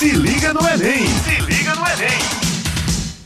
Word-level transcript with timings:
Se 0.00 0.12
liga 0.12 0.54
no 0.54 0.60
Enem! 0.60 1.06
Se 1.06 1.40
liga 1.42 1.74
no 1.74 1.86
Enem! 1.86 2.18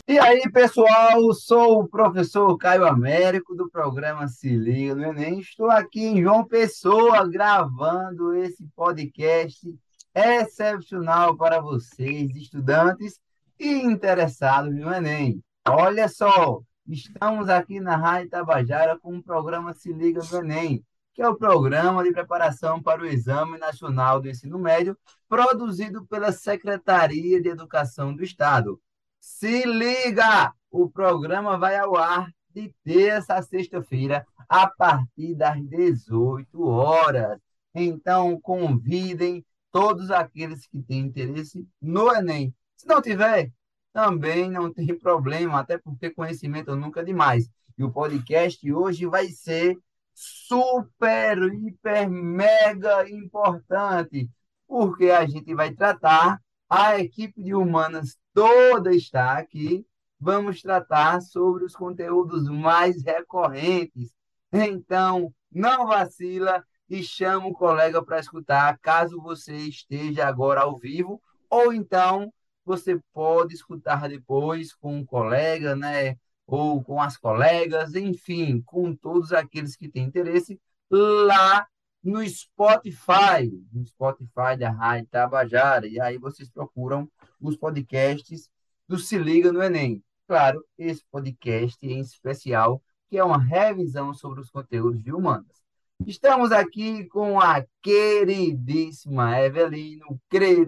E 0.08 0.18
aí, 0.18 0.42
pessoal, 0.50 1.32
sou 1.32 1.82
o 1.82 1.88
professor 1.88 2.58
Caio 2.58 2.84
Américo 2.84 3.54
do 3.54 3.70
programa 3.70 4.26
Se 4.26 4.48
Liga 4.48 4.92
no 4.92 5.04
Enem. 5.04 5.38
Estou 5.38 5.70
aqui 5.70 6.04
em 6.04 6.20
João 6.20 6.44
Pessoa 6.44 7.30
gravando 7.30 8.34
esse 8.34 8.66
podcast 8.74 9.72
excepcional 10.12 11.36
para 11.36 11.60
vocês, 11.60 12.34
estudantes 12.34 13.20
e 13.56 13.70
interessados 13.70 14.74
no 14.74 14.92
Enem. 14.92 15.40
Olha 15.68 16.08
só, 16.08 16.58
estamos 16.88 17.48
aqui 17.48 17.78
na 17.78 17.94
Rádio 17.94 18.30
Tabajara 18.30 18.98
com 18.98 19.16
o 19.16 19.22
programa 19.22 19.72
Se 19.74 19.92
Liga 19.92 20.22
no 20.28 20.38
Enem, 20.38 20.84
que 21.14 21.22
é 21.22 21.28
o 21.28 21.36
programa 21.36 22.02
de 22.02 22.12
preparação 22.12 22.82
para 22.82 23.00
o 23.00 23.06
Exame 23.06 23.56
Nacional 23.56 24.20
do 24.20 24.28
Ensino 24.28 24.58
Médio, 24.58 24.98
produzido 25.28 26.04
pela 26.06 26.32
Secretaria 26.32 27.40
de 27.40 27.48
Educação 27.48 28.14
do 28.14 28.24
Estado. 28.24 28.80
Se 29.20 29.64
liga! 29.64 30.52
O 30.70 30.90
programa 30.90 31.56
vai 31.56 31.76
ao 31.76 31.96
ar 31.96 32.28
de 32.52 32.74
terça 32.82 33.34
a 33.34 33.42
sexta-feira, 33.42 34.26
a 34.48 34.66
partir 34.66 35.36
das 35.36 35.56
18 35.64 36.62
horas. 36.66 37.40
Então, 37.72 38.40
convidem 38.40 39.44
todos 39.70 40.10
aqueles 40.10 40.66
que 40.66 40.82
têm 40.82 41.00
interesse 41.00 41.66
no 41.80 42.12
Enem. 42.12 42.52
Se 42.76 42.88
não 42.88 43.00
tiver, 43.00 43.52
também 43.92 44.50
não 44.50 44.72
tem 44.72 44.86
problema, 44.98 45.60
até 45.60 45.78
porque 45.78 46.10
conhecimento 46.10 46.74
nunca 46.74 47.00
é 47.00 47.04
demais. 47.04 47.48
E 47.78 47.84
o 47.84 47.92
podcast 47.92 48.72
hoje 48.72 49.06
vai 49.06 49.28
ser 49.28 49.78
super, 50.14 51.38
hiper, 51.52 52.08
mega 52.08 53.08
importante, 53.10 54.30
porque 54.66 55.10
a 55.10 55.26
gente 55.26 55.54
vai 55.54 55.72
tratar, 55.72 56.40
a 56.68 56.98
equipe 56.98 57.42
de 57.42 57.54
humanas 57.54 58.16
toda 58.32 58.94
está 58.94 59.38
aqui, 59.38 59.86
vamos 60.18 60.62
tratar 60.62 61.20
sobre 61.20 61.64
os 61.64 61.74
conteúdos 61.76 62.48
mais 62.48 63.02
recorrentes. 63.02 64.14
Então, 64.52 65.32
não 65.50 65.86
vacila 65.86 66.64
e 66.88 67.02
chama 67.02 67.46
o 67.46 67.52
colega 67.52 68.02
para 68.02 68.20
escutar, 68.20 68.78
caso 68.78 69.20
você 69.20 69.54
esteja 69.54 70.26
agora 70.26 70.62
ao 70.62 70.78
vivo, 70.78 71.20
ou 71.50 71.72
então 71.72 72.32
você 72.64 72.98
pode 73.12 73.54
escutar 73.54 74.08
depois 74.08 74.74
com 74.74 74.98
um 74.98 75.04
colega, 75.04 75.76
né? 75.76 76.16
Ou 76.46 76.82
com 76.82 77.00
as 77.00 77.16
colegas, 77.16 77.94
enfim, 77.94 78.60
com 78.62 78.94
todos 78.94 79.32
aqueles 79.32 79.76
que 79.76 79.88
têm 79.88 80.04
interesse, 80.04 80.60
lá 80.90 81.66
no 82.02 82.26
Spotify, 82.28 83.50
no 83.72 83.86
Spotify 83.86 84.56
da 84.58 84.70
Rádio 84.70 85.08
Tabajara. 85.10 85.86
E 85.86 85.98
aí 85.98 86.18
vocês 86.18 86.50
procuram 86.50 87.10
os 87.40 87.56
podcasts 87.56 88.50
do 88.86 88.98
Se 88.98 89.16
Liga 89.18 89.50
no 89.50 89.62
Enem. 89.62 90.02
Claro, 90.26 90.64
esse 90.76 91.04
podcast 91.10 91.78
em 91.82 92.00
especial, 92.00 92.82
que 93.08 93.16
é 93.16 93.24
uma 93.24 93.38
revisão 93.38 94.12
sobre 94.12 94.40
os 94.40 94.50
conteúdos 94.50 95.02
de 95.02 95.12
humanas. 95.12 95.63
Estamos 96.06 96.52
aqui 96.52 97.04
com 97.04 97.40
a 97.40 97.64
queridíssima 97.80 99.40
Evelino, 99.40 100.04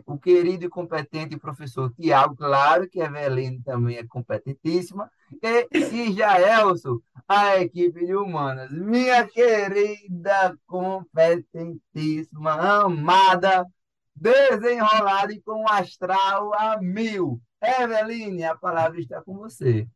o 0.07 0.19
querido 0.19 0.65
e 0.65 0.69
competente 0.69 1.37
professor 1.37 1.93
Tiago, 1.93 2.37
claro 2.37 2.89
que 2.89 3.03
a 3.03 3.07
Evelino 3.07 3.63
também 3.63 3.97
é 3.97 4.07
competentíssima, 4.07 5.11
e, 5.43 6.13
Jaelson, 6.13 6.99
a 7.29 7.59
equipe 7.59 8.07
de 8.07 8.15
humanas. 8.15 8.71
Minha 8.71 9.27
querida, 9.27 10.57
competentíssima, 10.67 12.53
amada, 12.85 13.67
desenrolada 14.15 15.33
e 15.33 15.41
com 15.41 15.69
astral 15.69 16.55
a 16.55 16.81
mil. 16.81 17.41
Eveline, 17.61 18.45
a 18.45 18.57
palavra 18.57 19.01
está 19.01 19.21
com 19.21 19.35
você. 19.35 19.87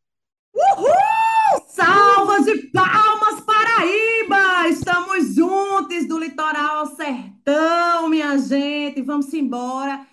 Uhul! 0.53 1.30
Salvas 1.67 2.45
de 2.45 2.57
palmas, 2.69 3.41
Paraíba! 3.41 4.69
Estamos 4.69 5.35
juntos 5.35 6.07
do 6.07 6.19
litoral 6.19 6.79
ao 6.79 6.87
sertão, 6.87 8.09
minha 8.09 8.39
gente. 8.39 9.03
Vamos 9.03 9.33
embora 9.35 10.07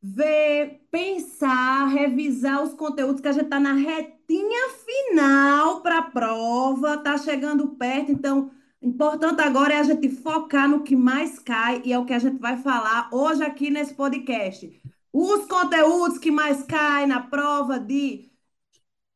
ver, 0.00 0.82
pensar, 0.90 1.86
revisar 1.86 2.62
os 2.62 2.74
conteúdos 2.74 3.20
que 3.20 3.28
a 3.28 3.32
gente 3.32 3.46
está 3.46 3.58
na 3.58 3.72
retinha 3.72 4.70
final 4.86 5.80
para 5.80 5.98
a 5.98 6.02
prova, 6.02 6.94
está 6.94 7.18
chegando 7.18 7.68
perto, 7.76 8.12
então 8.12 8.50
importante 8.82 9.40
agora 9.40 9.74
é 9.74 9.78
a 9.78 9.82
gente 9.82 10.08
focar 10.10 10.68
no 10.68 10.82
que 10.82 10.94
mais 10.94 11.38
cai 11.38 11.80
e 11.84 11.92
é 11.92 11.98
o 11.98 12.04
que 12.04 12.12
a 12.12 12.18
gente 12.18 12.38
vai 12.38 12.56
falar 12.58 13.08
hoje 13.12 13.42
aqui 13.42 13.70
nesse 13.70 13.94
podcast. 13.94 14.80
Os 15.12 15.46
conteúdos 15.46 16.18
que 16.18 16.30
mais 16.30 16.62
caem 16.62 17.06
na 17.06 17.20
prova 17.20 17.80
de 17.80 18.30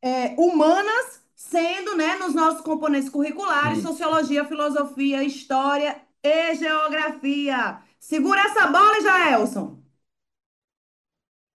é, 0.03 0.35
humanas, 0.39 1.18
sendo 1.39 1.97
né, 1.97 2.17
nos 2.17 2.35
nossos 2.35 2.61
componentes 2.63 3.09
curriculares, 3.09 3.81
sociologia, 3.81 4.45
filosofia, 4.45 5.23
história 5.23 6.03
e 6.21 6.55
geografia. 6.57 7.81
Segura 8.01 8.41
essa 8.41 8.67
bola, 8.67 9.01
Jaelson. 9.01 9.81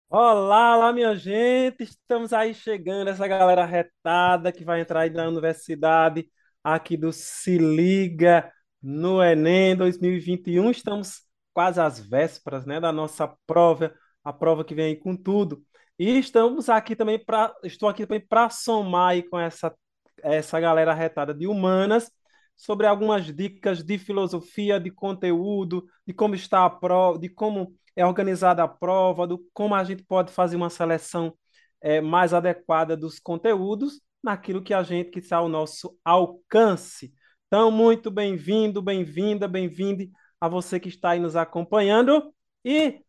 Olá, 0.09 0.77
olá, 0.77 0.93
minha 0.93 1.13
gente! 1.15 1.83
Estamos 1.83 2.31
aí 2.31 2.53
chegando, 2.53 3.09
essa 3.09 3.27
galera 3.27 3.65
retada 3.65 4.53
que 4.53 4.63
vai 4.63 4.79
entrar 4.79 5.01
aí 5.01 5.09
na 5.09 5.27
universidade 5.27 6.29
aqui 6.63 6.95
do 6.95 7.11
Se 7.11 7.57
Liga 7.57 8.49
no 8.81 9.21
Enem 9.21 9.75
2021. 9.75 10.71
Estamos 10.71 11.23
quase 11.53 11.81
às 11.81 11.99
vésperas, 11.99 12.65
né, 12.65 12.79
da 12.79 12.93
nossa 12.93 13.27
prova, 13.45 13.93
a 14.23 14.31
prova 14.31 14.63
que 14.63 14.73
vem 14.73 14.85
aí 14.85 14.95
com 14.95 15.13
tudo. 15.13 15.61
E 16.05 16.19
estamos 16.19 16.67
aqui 16.67 16.97
também 16.97 17.17
para, 17.17 17.55
estou 17.63 17.87
aqui 17.87 18.05
também 18.05 18.19
para 18.19 18.49
somar 18.49 19.11
aí 19.11 19.23
com 19.23 19.39
essa 19.39 19.73
essa 20.21 20.59
galera 20.59 20.93
retada 20.93 21.33
de 21.33 21.47
humanas 21.47 22.11
sobre 22.57 22.85
algumas 22.85 23.33
dicas 23.33 23.81
de 23.81 23.97
filosofia, 23.97 24.81
de 24.81 24.91
conteúdo, 24.91 25.85
de 26.05 26.13
como 26.13 26.35
está 26.35 26.65
a 26.65 26.69
prova, 26.69 27.17
de 27.17 27.29
como 27.29 27.73
é 27.95 28.05
organizada 28.05 28.61
a 28.63 28.67
prova, 28.67 29.25
do 29.25 29.47
como 29.53 29.75
a 29.75 29.83
gente 29.85 30.03
pode 30.03 30.33
fazer 30.33 30.57
uma 30.57 30.69
seleção 30.69 31.33
é, 31.79 32.01
mais 32.01 32.33
adequada 32.33 32.97
dos 32.97 33.17
conteúdos 33.17 34.01
naquilo 34.21 34.61
que 34.61 34.73
a 34.73 34.83
gente 34.83 35.09
que 35.09 35.19
está 35.19 35.37
ao 35.37 35.47
nosso 35.47 35.97
alcance. 36.03 37.13
Então, 37.47 37.71
muito 37.71 38.11
bem-vindo, 38.11 38.81
bem-vinda, 38.81 39.47
bem-vinde 39.47 40.11
a 40.41 40.49
você 40.49 40.81
que 40.81 40.89
está 40.89 41.11
aí 41.11 41.19
nos 41.21 41.37
acompanhando. 41.37 42.33
E 42.65 43.01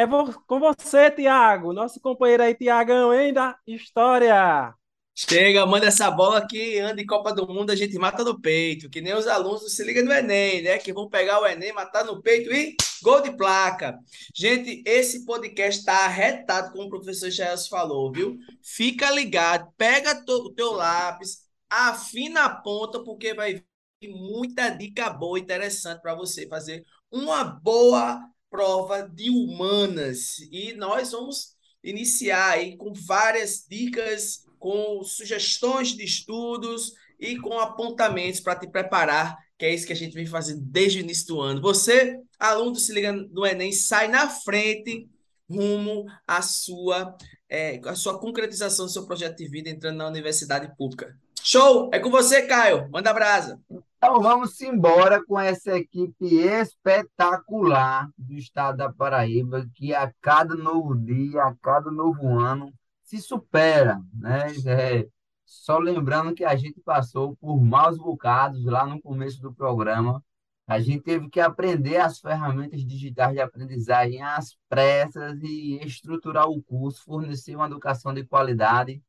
é 0.00 0.06
com 0.46 0.58
você, 0.58 1.10
Tiago, 1.10 1.74
nosso 1.74 2.00
companheiro 2.00 2.42
aí, 2.42 2.54
Tiagão, 2.54 3.10
ainda 3.10 3.58
história. 3.66 4.74
Chega, 5.14 5.66
manda 5.66 5.86
essa 5.86 6.10
bola 6.10 6.46
que 6.46 6.78
anda 6.78 7.02
em 7.02 7.06
Copa 7.06 7.34
do 7.34 7.46
Mundo, 7.46 7.70
a 7.70 7.76
gente 7.76 7.98
mata 7.98 8.24
no 8.24 8.40
peito, 8.40 8.88
que 8.88 9.02
nem 9.02 9.12
os 9.12 9.26
alunos 9.26 9.74
se 9.74 9.84
ligam 9.84 10.04
no 10.06 10.12
Enem, 10.12 10.62
né? 10.62 10.78
Que 10.78 10.90
vão 10.90 11.10
pegar 11.10 11.42
o 11.42 11.46
Enem, 11.46 11.74
matar 11.74 12.06
no 12.06 12.22
peito 12.22 12.50
e 12.50 12.74
gol 13.02 13.20
de 13.20 13.36
placa. 13.36 13.98
Gente, 14.34 14.82
esse 14.86 15.26
podcast 15.26 15.80
está 15.80 16.06
arretado, 16.06 16.72
como 16.72 16.86
o 16.86 16.90
professor 16.90 17.28
Jaels 17.28 17.68
falou, 17.68 18.10
viu? 18.10 18.38
Fica 18.62 19.10
ligado, 19.10 19.70
pega 19.76 20.24
o 20.26 20.54
teu 20.54 20.72
lápis, 20.72 21.40
afina 21.68 22.44
a 22.46 22.54
ponta, 22.54 23.04
porque 23.04 23.34
vai 23.34 23.62
vir 24.00 24.08
muita 24.08 24.70
dica 24.70 25.10
boa, 25.10 25.38
interessante 25.38 26.00
para 26.00 26.14
você 26.14 26.48
fazer 26.48 26.82
uma 27.12 27.44
boa 27.44 28.29
prova 28.50 29.02
de 29.02 29.30
humanas. 29.30 30.38
E 30.50 30.74
nós 30.74 31.12
vamos 31.12 31.54
iniciar 31.82 32.50
aí 32.50 32.76
com 32.76 32.92
várias 32.92 33.64
dicas 33.68 34.44
com 34.58 35.02
sugestões 35.02 35.88
de 35.96 36.04
estudos 36.04 36.92
e 37.18 37.38
com 37.38 37.58
apontamentos 37.58 38.40
para 38.40 38.56
te 38.56 38.68
preparar, 38.68 39.36
que 39.58 39.64
é 39.64 39.74
isso 39.74 39.86
que 39.86 39.92
a 39.92 39.96
gente 39.96 40.14
vem 40.14 40.26
fazendo 40.26 40.60
desde 40.60 40.98
o 40.98 41.00
início 41.00 41.26
do 41.28 41.40
ano. 41.40 41.62
Você, 41.62 42.18
aluno 42.38 42.72
do 42.72 42.78
Se 42.78 42.92
Liga 42.92 43.12
no 43.12 43.46
Enem, 43.46 43.72
sai 43.72 44.08
na 44.08 44.28
frente 44.28 45.08
rumo 45.48 46.06
à 46.26 46.42
sua, 46.42 47.16
é, 47.48 47.80
à 47.84 47.94
sua 47.94 48.18
concretização 48.18 48.86
do 48.86 48.92
seu 48.92 49.06
projeto 49.06 49.38
de 49.38 49.48
vida 49.48 49.68
entrando 49.68 49.96
na 49.96 50.06
universidade 50.06 50.74
pública. 50.76 51.18
Show! 51.42 51.88
É 51.92 51.98
com 51.98 52.10
você, 52.10 52.46
Caio. 52.46 52.88
Manda 52.90 53.12
brasa. 53.14 53.58
Então 53.96 54.20
vamos 54.20 54.60
embora 54.60 55.24
com 55.24 55.38
essa 55.38 55.76
equipe 55.76 56.36
espetacular 56.36 58.08
do 58.16 58.34
estado 58.34 58.76
da 58.78 58.92
Paraíba, 58.92 59.66
que 59.74 59.94
a 59.94 60.12
cada 60.20 60.54
novo 60.54 60.94
dia, 60.94 61.42
a 61.42 61.54
cada 61.56 61.90
novo 61.90 62.38
ano, 62.38 62.72
se 63.02 63.18
supera, 63.20 64.00
né? 64.14 64.52
É, 64.66 65.06
só 65.44 65.78
lembrando 65.78 66.34
que 66.34 66.44
a 66.44 66.54
gente 66.56 66.80
passou 66.80 67.36
por 67.36 67.60
maus 67.60 67.98
bocados 67.98 68.64
lá 68.64 68.86
no 68.86 69.00
começo 69.00 69.40
do 69.40 69.52
programa. 69.52 70.22
A 70.66 70.78
gente 70.78 71.02
teve 71.02 71.28
que 71.28 71.40
aprender 71.40 71.96
as 71.96 72.20
ferramentas 72.20 72.84
digitais 72.86 73.32
de 73.32 73.40
aprendizagem 73.40 74.22
às 74.22 74.56
pressas 74.68 75.42
e 75.42 75.80
estruturar 75.84 76.48
o 76.48 76.62
curso, 76.62 77.02
fornecer 77.02 77.56
uma 77.56 77.66
educação 77.66 78.14
de 78.14 78.24
qualidade 78.24 79.02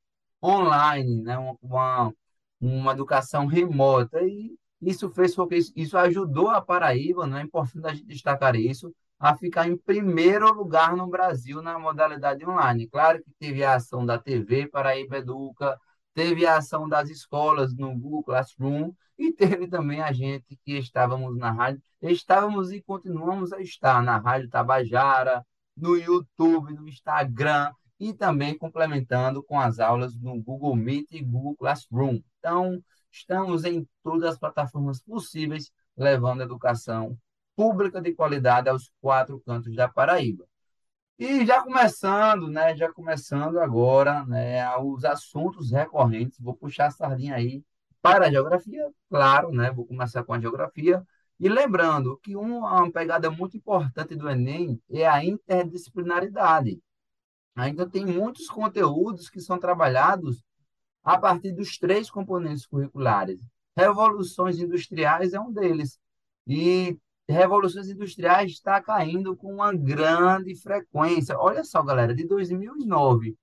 online, 0.44 1.22
né? 1.22 1.38
uma, 1.38 1.56
uma 1.62 2.14
educação 2.92 3.46
remota. 3.46 4.22
E 4.22 4.56
isso 4.82 5.10
fez 5.10 5.36
com 5.36 5.48
que 5.48 5.56
isso, 5.56 5.72
isso 5.76 5.98
ajudou 5.98 6.50
a 6.50 6.62
Paraíba, 6.62 7.28
não 7.28 7.38
é 7.38 7.42
importante 7.42 7.86
a 7.88 7.94
gente 7.94 8.06
destacar 8.06 8.56
isso, 8.56 8.94
a 9.20 9.36
ficar 9.36 9.68
em 9.68 9.78
primeiro 9.78 10.52
lugar 10.52 10.96
no 10.96 11.08
Brasil 11.08 11.62
na 11.62 11.78
modalidade 11.78 12.44
online. 12.46 12.88
Claro 12.88 13.24
que 13.24 13.32
teve 13.40 13.64
a 13.64 13.76
ação 13.76 14.06
da 14.06 14.18
TV 14.18 14.68
Paraíba 14.68 15.18
Educa, 15.18 15.80
teve 16.14 16.46
a 16.46 16.58
ação 16.58 16.90
das 16.90 17.10
escolas 17.10 17.76
no 17.76 17.96
Google 17.98 18.24
Classroom 18.24 18.92
e 19.18 19.32
teve 19.32 19.68
também 19.68 20.02
a 20.02 20.12
gente 20.12 20.58
que 20.66 20.78
estávamos 20.78 21.38
na 21.38 21.52
rádio, 21.52 21.82
estávamos 22.02 22.72
e 22.72 22.82
continuamos 22.82 23.54
a 23.54 23.62
estar 23.62 24.02
na 24.02 24.18
Rádio 24.18 24.50
Tabajara, 24.50 25.46
no 25.78 25.96
YouTube, 25.96 26.74
no 26.74 26.88
Instagram 26.88 27.72
e 28.00 28.14
também 28.14 28.58
complementando 28.58 29.44
com 29.44 29.60
as 29.60 29.80
aulas 29.80 30.16
no 30.16 30.42
Google 30.42 30.76
Meet 30.76 31.12
e 31.12 31.22
Google 31.22 31.56
Classroom. 31.56 32.20
Então, 32.42 32.84
estamos 33.12 33.66
em 33.66 33.88
todas 34.04 34.32
as 34.32 34.40
plataformas 34.40 35.00
possíveis, 35.00 35.72
levando 35.96 36.42
educação 36.42 37.16
pública 37.56 38.02
de 38.02 38.16
qualidade 38.16 38.68
aos 38.68 38.92
quatro 39.00 39.40
cantos 39.46 39.76
da 39.76 39.88
Paraíba. 39.88 40.44
E 41.20 41.46
já 41.46 41.62
começando, 41.62 42.48
né, 42.48 42.76
já 42.76 42.92
começando 42.92 43.60
agora, 43.60 44.26
né, 44.26 44.68
os 44.78 45.06
assuntos 45.06 45.70
recorrentes, 45.70 46.40
vou 46.40 46.56
puxar 46.56 46.88
a 46.88 46.92
sardinha 46.92 47.36
aí 47.36 47.64
para 48.02 48.26
a 48.26 48.32
geografia, 48.32 48.90
claro, 49.08 49.52
né, 49.52 49.70
vou 49.70 49.86
começar 49.86 50.24
com 50.24 50.34
a 50.34 50.40
geografia, 50.40 51.06
e 51.40 51.48
lembrando 51.48 52.18
que 52.24 52.36
uma 52.36 52.92
pegada 52.92 53.30
muito 53.30 53.56
importante 53.56 54.16
do 54.16 54.28
Enem 54.28 54.82
é 54.90 55.08
a 55.08 55.24
interdisciplinaridade. 55.24 56.82
Ainda 57.56 57.88
tem 57.88 58.04
muitos 58.04 58.48
conteúdos 58.48 59.30
que 59.30 59.40
são 59.40 59.60
trabalhados 59.60 60.44
a 61.04 61.18
partir 61.18 61.52
dos 61.52 61.78
três 61.78 62.10
componentes 62.10 62.66
curriculares. 62.66 63.40
Revoluções 63.76 64.60
industriais 64.60 65.34
é 65.34 65.40
um 65.40 65.52
deles. 65.52 66.00
E 66.48 66.98
revoluções 67.28 67.90
industriais 67.90 68.52
está 68.52 68.82
caindo 68.82 69.36
com 69.36 69.54
uma 69.54 69.74
grande 69.74 70.56
frequência. 70.56 71.38
Olha 71.38 71.64
só, 71.64 71.82
galera, 71.82 72.14
de 72.14 72.28
2009 72.28 73.36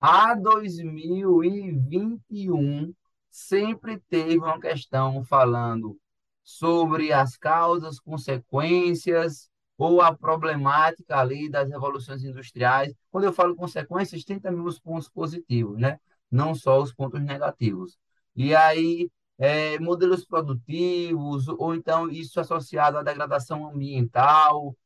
a 0.00 0.34
2021, 0.34 2.94
sempre 3.30 3.98
teve 4.08 4.38
uma 4.38 4.58
questão 4.58 5.22
falando 5.24 5.98
sobre 6.42 7.12
as 7.12 7.36
causas, 7.36 8.00
consequências 8.00 9.50
ou 9.76 10.00
a 10.00 10.14
problemática 10.14 11.18
ali 11.18 11.50
das 11.50 11.68
revoluções 11.68 12.24
industriais. 12.24 12.94
Quando 13.10 13.24
eu 13.24 13.32
falo 13.32 13.54
consequências, 13.54 14.24
tem 14.24 14.40
também 14.40 14.64
os 14.64 14.78
pontos 14.78 15.08
positivos, 15.08 15.78
né? 15.78 16.00
Não 16.30 16.54
só 16.54 16.80
os 16.80 16.92
pontos 16.92 17.20
negativos. 17.22 17.98
E 18.36 18.54
aí, 18.54 19.10
é, 19.38 19.78
modelos 19.78 20.24
produtivos, 20.24 21.48
ou 21.48 21.74
então 21.74 22.08
isso 22.10 22.38
associado 22.40 22.98
à 22.98 23.02
degradação 23.02 23.68
ambiental, 23.68 24.76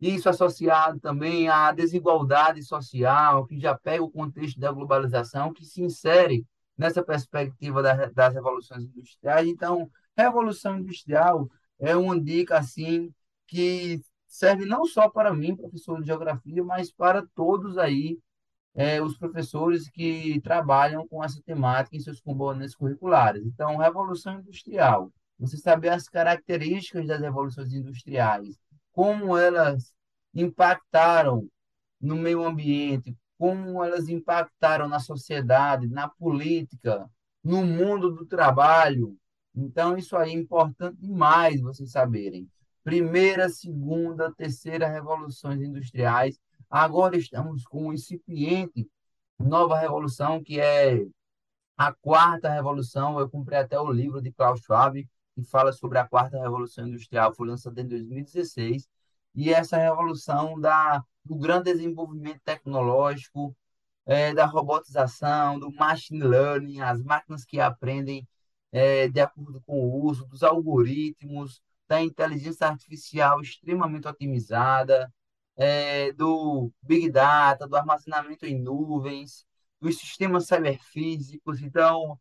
isso 0.00 0.28
associado 0.28 1.00
também 1.00 1.48
à 1.48 1.72
desigualdade 1.72 2.62
social, 2.62 3.46
que 3.46 3.58
já 3.58 3.76
pega 3.76 4.02
o 4.04 4.10
contexto 4.10 4.58
da 4.60 4.72
globalização, 4.72 5.52
que 5.52 5.64
se 5.64 5.82
insere 5.82 6.46
nessa 6.76 7.02
perspectiva 7.02 7.82
da, 7.82 8.06
das 8.06 8.34
revoluções 8.34 8.84
industriais. 8.84 9.48
Então, 9.48 9.90
revolução 10.16 10.78
industrial 10.78 11.48
é 11.78 11.96
uma 11.96 12.20
dica 12.20 12.58
assim 12.58 13.12
que 13.46 14.00
serve 14.26 14.64
não 14.64 14.84
só 14.84 15.08
para 15.08 15.32
mim, 15.32 15.56
professor 15.56 16.00
de 16.00 16.06
geografia, 16.06 16.62
mas 16.64 16.90
para 16.90 17.24
todos 17.34 17.78
aí 17.78 18.18
é, 18.74 19.00
os 19.00 19.16
professores 19.16 19.88
que 19.88 20.40
trabalham 20.40 21.06
com 21.06 21.22
essa 21.22 21.40
temática 21.42 21.96
em 21.96 22.00
seus 22.00 22.20
componentes 22.20 22.74
curriculares. 22.74 23.44
Então, 23.46 23.76
revolução 23.76 24.40
industrial, 24.40 25.12
você 25.38 25.56
saber 25.56 25.90
as 25.90 26.08
características 26.08 27.06
das 27.06 27.20
revoluções 27.20 27.72
industriais, 27.72 28.58
como 28.92 29.36
elas 29.36 29.92
impactaram 30.34 31.48
no 32.00 32.16
meio 32.16 32.44
ambiente, 32.44 33.16
como 33.38 33.82
elas 33.82 34.08
impactaram 34.08 34.88
na 34.88 34.98
sociedade, 34.98 35.88
na 35.88 36.08
política, 36.08 37.08
no 37.42 37.64
mundo 37.64 38.10
do 38.10 38.26
trabalho. 38.26 39.16
Então, 39.54 39.96
isso 39.96 40.16
aí 40.16 40.30
é 40.30 40.34
importante 40.34 40.96
demais 41.00 41.60
vocês 41.60 41.90
saberem. 41.90 42.48
Primeira, 42.82 43.48
segunda, 43.48 44.32
terceira 44.32 44.88
revoluções 44.88 45.60
industriais 45.62 46.38
Agora 46.74 47.16
estamos 47.16 47.62
com 47.64 47.84
uma 47.84 47.94
incipiente 47.94 48.90
nova 49.38 49.78
revolução, 49.78 50.42
que 50.42 50.58
é 50.58 51.06
a 51.76 51.92
quarta 51.92 52.50
revolução. 52.50 53.16
Eu 53.20 53.30
comprei 53.30 53.60
até 53.60 53.78
o 53.78 53.92
livro 53.92 54.20
de 54.20 54.32
Klaus 54.32 54.60
Schwab, 54.60 55.08
que 55.36 55.44
fala 55.44 55.72
sobre 55.72 55.98
a 55.98 56.08
quarta 56.08 56.36
revolução 56.36 56.88
industrial, 56.88 57.32
foi 57.32 57.46
lançado 57.46 57.78
em 57.78 57.86
2016. 57.86 58.88
E 59.36 59.54
essa 59.54 59.76
revolução 59.76 60.60
da, 60.60 61.04
do 61.24 61.36
grande 61.36 61.72
desenvolvimento 61.72 62.40
tecnológico, 62.44 63.56
é, 64.04 64.34
da 64.34 64.44
robotização, 64.44 65.60
do 65.60 65.70
machine 65.70 66.24
learning, 66.24 66.80
as 66.80 67.00
máquinas 67.00 67.44
que 67.44 67.60
aprendem 67.60 68.26
é, 68.72 69.06
de 69.06 69.20
acordo 69.20 69.62
com 69.64 69.78
o 69.78 70.04
uso 70.06 70.26
dos 70.26 70.42
algoritmos, 70.42 71.62
da 71.86 72.02
inteligência 72.02 72.66
artificial 72.66 73.40
extremamente 73.40 74.08
otimizada, 74.08 75.08
é, 75.56 76.12
do 76.12 76.70
Big 76.82 77.10
Data, 77.10 77.66
do 77.66 77.76
armazenamento 77.76 78.46
em 78.46 78.60
nuvens, 78.60 79.46
dos 79.80 79.98
sistemas 79.98 80.46
cyberfísicos. 80.46 81.62
Então, 81.62 82.18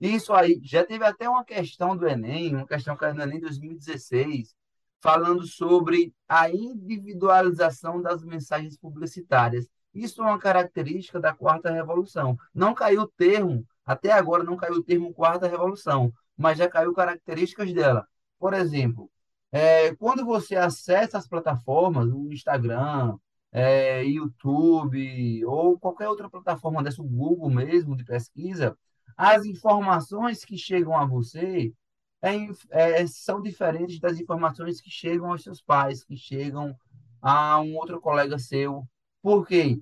isso 0.00 0.32
aí 0.34 0.60
já 0.62 0.84
teve 0.84 1.04
até 1.04 1.28
uma 1.28 1.44
questão 1.44 1.96
do 1.96 2.06
Enem, 2.06 2.54
uma 2.54 2.66
questão 2.66 2.96
que 2.96 3.04
era 3.04 3.14
no 3.14 3.22
Enem 3.22 3.40
2016, 3.40 4.54
falando 5.00 5.46
sobre 5.46 6.12
a 6.28 6.50
individualização 6.50 8.00
das 8.02 8.22
mensagens 8.24 8.76
publicitárias. 8.76 9.68
Isso 9.94 10.20
é 10.22 10.26
uma 10.26 10.38
característica 10.38 11.18
da 11.18 11.32
quarta 11.32 11.70
revolução. 11.70 12.36
Não 12.54 12.74
caiu 12.74 13.02
o 13.02 13.08
termo, 13.08 13.66
até 13.84 14.12
agora 14.12 14.44
não 14.44 14.56
caiu 14.56 14.74
o 14.74 14.82
termo 14.82 15.14
quarta 15.14 15.48
revolução, 15.48 16.12
mas 16.36 16.58
já 16.58 16.68
caiu 16.68 16.92
características 16.92 17.72
dela. 17.72 18.06
Por 18.38 18.52
exemplo, 18.52 19.10
é, 19.56 19.94
quando 19.96 20.22
você 20.22 20.54
acessa 20.54 21.16
as 21.16 21.26
plataformas, 21.26 22.06
o 22.08 22.30
Instagram, 22.30 23.16
é, 23.50 24.04
YouTube 24.04 25.42
ou 25.46 25.78
qualquer 25.78 26.10
outra 26.10 26.28
plataforma 26.28 26.82
dessa, 26.82 27.00
o 27.00 27.08
Google 27.08 27.48
mesmo, 27.48 27.96
de 27.96 28.04
pesquisa, 28.04 28.76
as 29.16 29.46
informações 29.46 30.44
que 30.44 30.58
chegam 30.58 30.94
a 30.94 31.06
você 31.06 31.72
é, 32.20 32.34
é, 32.70 33.06
são 33.06 33.40
diferentes 33.40 33.98
das 33.98 34.20
informações 34.20 34.78
que 34.78 34.90
chegam 34.90 35.30
aos 35.32 35.42
seus 35.42 35.62
pais, 35.62 36.04
que 36.04 36.16
chegam 36.16 36.76
a 37.22 37.58
um 37.58 37.76
outro 37.76 37.98
colega 37.98 38.38
seu. 38.38 38.86
Por 39.22 39.46
quê? 39.46 39.80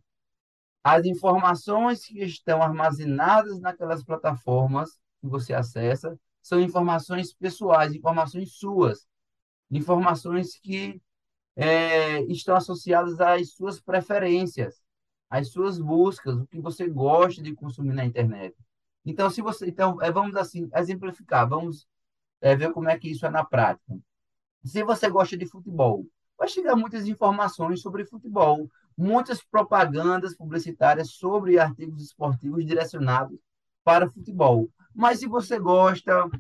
As 0.85 1.05
informações 1.05 2.05
que 2.05 2.23
estão 2.23 2.63
armazenadas 2.63 3.59
naquelas 3.59 4.05
plataformas 4.05 4.91
que 5.21 5.27
você 5.27 5.53
acessa 5.53 6.17
são 6.41 6.61
informações 6.61 7.35
pessoais, 7.35 7.93
informações 7.93 8.53
suas 8.53 9.05
informações 9.71 10.57
que 10.59 11.01
é, 11.57 12.23
estão 12.25 12.57
associadas 12.57 13.21
às 13.21 13.53
suas 13.53 13.81
preferências, 13.81 14.83
às 15.31 15.49
suas 15.49 15.79
buscas, 15.79 16.37
o 16.37 16.47
que 16.47 16.61
você 16.61 16.89
gosta 16.89 17.43
de 17.43 17.55
consumir 17.55 17.93
na 17.93 18.05
internet. 18.05 18.55
Então, 19.05 19.29
se 19.31 19.43
você, 19.43 19.67
então, 19.67 20.01
é, 20.01 20.11
vamos 20.11 20.37
assim 20.37 20.69
exemplificar, 20.75 21.49
vamos 21.49 21.87
é, 22.41 22.57
ver 22.57 22.73
como 22.73 22.89
é 22.89 22.99
que 22.99 23.11
isso 23.11 23.27
é 23.27 23.31
na 23.31 23.45
prática. 23.45 23.99
Se 24.65 24.83
você 24.83 25.11
gosta 25.11 25.37
de 25.37 25.47
futebol, 25.47 26.07
vai 26.39 26.49
chegar 26.49 26.75
muitas 26.75 27.07
informações 27.07 27.81
sobre 27.81 28.05
futebol, 28.07 28.71
muitas 28.97 29.43
propagandas 29.43 30.37
publicitárias 30.37 31.11
sobre 31.11 31.59
artigos 31.59 32.03
esportivos 32.03 32.65
direcionados 32.65 33.39
para 33.83 34.11
futebol. 34.11 34.71
Mas 34.95 35.19
se 35.19 35.27
você 35.27 35.59
gosta 35.59 36.31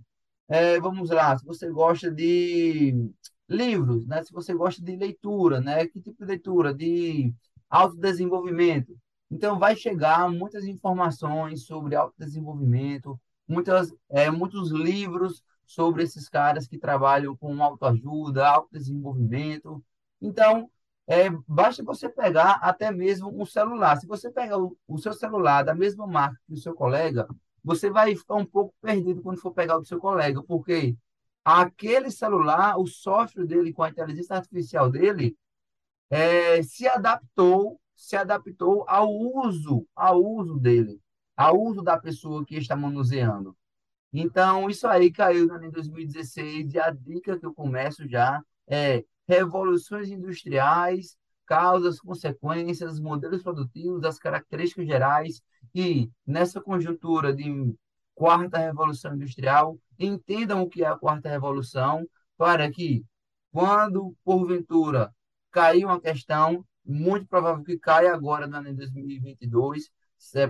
é, 0.49 0.79
vamos 0.81 1.11
lá, 1.11 1.37
se 1.39 1.45
você 1.45 1.71
gosta 1.71 2.11
de 2.11 3.11
livros, 3.49 4.07
né? 4.07 4.23
Se 4.23 4.33
você 4.33 4.55
gosta 4.55 4.83
de 4.83 4.97
leitura, 4.97 5.61
né? 5.61 5.87
Que 5.87 6.01
tipo 6.01 6.19
de 6.19 6.27
leitura? 6.27 6.75
De 6.75 7.35
autodesenvolvimento. 7.69 8.97
Então, 9.31 9.59
vai 9.59 9.77
chegar 9.77 10.31
muitas 10.31 10.65
informações 10.65 11.65
sobre 11.67 11.97
autodesenvolvimento, 11.97 13.21
muitas, 13.49 13.93
é, 14.11 14.31
muitos 14.31 14.71
livros 14.71 15.43
sobre 15.67 16.03
esses 16.05 16.29
caras 16.29 16.67
que 16.69 16.79
trabalham 16.79 17.37
com 17.37 17.63
autoajuda, 17.63 18.47
autodesenvolvimento. 18.47 19.83
Então, 20.21 20.71
é, 21.07 21.29
basta 21.49 21.83
você 21.83 22.09
pegar 22.09 22.53
até 22.63 22.91
mesmo 22.91 23.31
um 23.41 23.45
celular. 23.45 23.97
Se 23.97 24.07
você 24.07 24.31
pegar 24.31 24.59
o, 24.59 24.77
o 24.87 24.99
seu 24.99 25.13
celular 25.13 25.63
da 25.63 25.75
mesma 25.75 26.07
marca 26.07 26.41
que 26.47 26.55
o 26.55 26.57
seu 26.57 26.75
colega, 26.75 27.27
você 27.65 27.91
vai 27.91 28.15
ficar 28.15 28.35
um 28.35 28.45
pouco 28.45 28.75
perdido 28.81 29.23
quando 29.23 29.41
for 29.41 29.53
pegar 29.53 29.77
o 29.77 29.81
do 29.81 29.87
seu 29.87 29.99
colega, 29.99 30.43
porque 30.43 30.97
aquele 31.45 32.11
celular, 32.11 32.79
o 32.79 32.87
software 32.87 33.47
dele 33.47 33.73
com 33.73 33.83
a 33.83 33.89
inteligência 33.89 34.37
artificial 34.37 34.91
dele, 34.91 35.37
é, 36.11 36.63
se 36.63 36.87
adaptou, 36.87 37.81
se 37.97 38.17
adaptou 38.17 38.85
ao 38.87 39.11
uso, 39.11 39.87
ao 39.97 40.23
uso 40.23 40.59
dele, 40.59 41.01
ao 41.37 41.59
uso 41.61 41.83
da 41.83 41.99
pessoa 41.99 42.45
que 42.45 42.57
está 42.57 42.77
manuseando. 42.77 43.57
Então, 44.13 44.71
isso 44.71 44.87
aí 44.87 45.11
caiu 45.11 45.47
em 45.63 45.71
2016 45.71 46.75
e 46.75 46.79
a 46.79 46.91
dica 46.91 47.39
que 47.39 47.47
eu 47.47 47.53
começo 47.53 48.07
já 48.07 48.41
é 48.69 49.05
revoluções 49.27 50.09
industriais, 50.11 51.17
causas, 51.47 52.01
consequências, 52.01 53.01
modelos 53.01 53.43
produtivos, 53.43 54.05
as 54.05 54.19
características 54.19 54.87
gerais 54.87 55.43
e, 55.75 56.11
nessa 56.27 56.61
conjuntura 56.61 57.35
de 57.35 57.75
quarta 58.15 58.59
revolução 58.59 59.15
industrial, 59.15 59.79
entendam 59.99 60.63
o 60.63 60.69
que 60.69 60.85
é 60.85 60.87
a 60.87 60.97
quarta 60.97 61.29
revolução, 61.29 62.07
para 62.37 62.71
que, 62.71 63.05
quando, 63.53 64.15
porventura, 64.25 65.13
cair 65.51 65.85
uma 65.85 66.01
questão, 66.01 66.65
muito 66.85 67.27
provável 67.27 67.65
que 67.65 67.79
caia 67.79 68.13
agora, 68.13 68.47
no 68.47 68.57
ano 68.57 68.71
de 68.71 68.75
2022, 68.75 69.91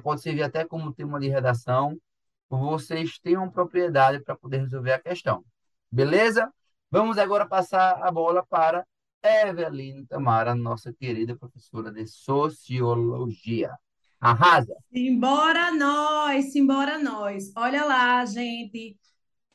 pode 0.03 0.23
servir 0.23 0.43
até 0.43 0.65
como 0.65 0.93
tema 0.93 1.21
de 1.21 1.29
redação, 1.29 1.97
vocês 2.49 3.19
tenham 3.19 3.51
propriedade 3.51 4.21
para 4.23 4.37
poder 4.37 4.59
resolver 4.59 4.93
a 4.93 4.99
questão. 4.99 5.45
Beleza? 5.91 6.53
Vamos 6.91 7.19
agora 7.19 7.47
passar 7.47 8.03
a 8.03 8.11
bola 8.11 8.45
para 8.47 8.87
Evelyn 9.25 10.05
Tamara, 10.05 10.55
nossa 10.55 10.93
querida 10.93 11.35
professora 11.35 11.91
de 11.91 12.07
Sociologia. 12.07 13.73
Arrasa! 14.21 14.77
Simbora 14.93 15.73
nós, 15.73 16.53
simbora 16.53 16.99
nós. 16.99 17.51
Olha 17.57 17.85
lá, 17.85 18.25
gente. 18.27 18.99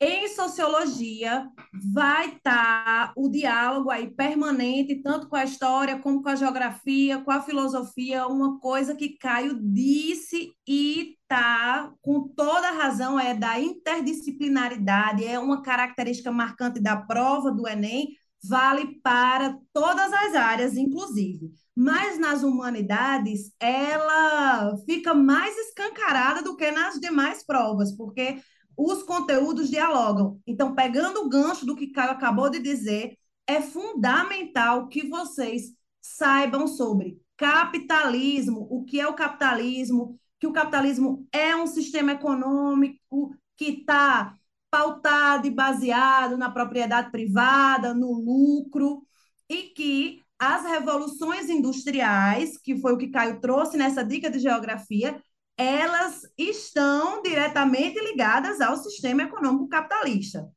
Em 0.02 0.30
sociologia, 0.30 1.50
vai 1.94 2.30
estar 2.30 3.08
tá 3.10 3.14
o 3.18 3.30
diálogo 3.30 3.92
aí 3.92 4.10
permanente, 4.10 5.04
tanto 5.04 5.28
com 5.28 5.36
a 5.36 5.44
história, 5.44 6.00
como 6.00 6.24
com 6.24 6.30
a 6.30 6.36
geografia, 6.36 7.20
com 7.20 7.30
a 7.30 7.42
filosofia, 7.42 8.26
uma 8.26 8.60
coisa 8.62 8.96
que 8.96 9.18
Caio 9.18 9.60
disse 9.62 10.54
e 10.66 11.18
tá 11.28 11.94
com 12.02 12.30
toda 12.30 12.72
razão, 12.72 13.20
é 13.20 13.34
da 13.34 13.60
interdisciplinaridade, 13.60 15.26
é 15.26 15.38
uma 15.38 15.62
característica 15.62 16.32
marcante 16.32 16.80
da 16.80 16.96
prova 16.96 17.52
do 17.52 17.68
Enem, 17.68 18.16
vale 18.44 19.00
para 19.02 19.58
todas 19.74 20.12
as 20.14 20.36
áreas, 20.36 20.78
inclusive. 20.78 21.52
Mas 21.76 22.20
nas 22.20 22.44
humanidades, 22.44 23.52
ela 23.60 24.76
fica 24.86 25.14
mais 25.14 25.58
escancarada 25.58 26.42
do 26.42 26.56
que 26.56 26.72
nas 26.72 27.00
demais 27.00 27.46
provas, 27.46 27.96
porque 27.96 28.42
os 28.78 29.04
conteúdos 29.04 29.70
dialogam. 29.70 30.40
Então, 30.48 30.74
pegando 30.74 31.22
o 31.22 31.30
gancho 31.30 31.66
do 31.66 31.76
que 31.76 31.92
Caio 31.92 32.12
acabou 32.12 32.50
de 32.50 32.60
dizer, 32.60 33.18
é 33.46 33.62
fundamental 33.62 34.88
que 34.88 35.08
vocês 35.08 35.74
saibam 36.02 36.68
sobre 36.68 37.20
capitalismo, 37.36 38.68
o 38.70 38.84
que 38.84 39.00
é 39.00 39.08
o 39.08 39.14
capitalismo, 39.14 40.20
que 40.40 40.48
o 40.48 40.54
capitalismo 40.54 41.28
é 41.32 41.56
um 41.56 41.68
sistema 41.68 42.14
econômico 42.14 43.36
que 43.58 43.80
está 43.80 44.34
pautado 44.80 45.46
e 45.46 45.52
baseado 45.52 46.38
na 46.38 46.50
propriedade 46.50 47.12
privada, 47.12 47.94
no 47.94 48.14
lucro, 48.14 49.06
e 49.50 49.64
que 49.64 50.22
as 50.40 50.64
revoluções 50.64 51.50
industriais, 51.50 52.58
que 52.58 52.78
foi 52.78 52.94
o 52.94 52.98
que 52.98 53.10
Caio 53.10 53.42
trouxe 53.42 53.76
nessa 53.76 54.06
dica 54.06 54.32
de 54.32 54.40
geografia, 54.40 55.22
elas 55.58 56.22
estão 56.38 57.22
diretamente 57.22 58.00
ligadas 58.00 58.62
ao 58.62 58.78
sistema 58.78 59.24
econômico 59.24 59.68
capitalista. 59.68 60.50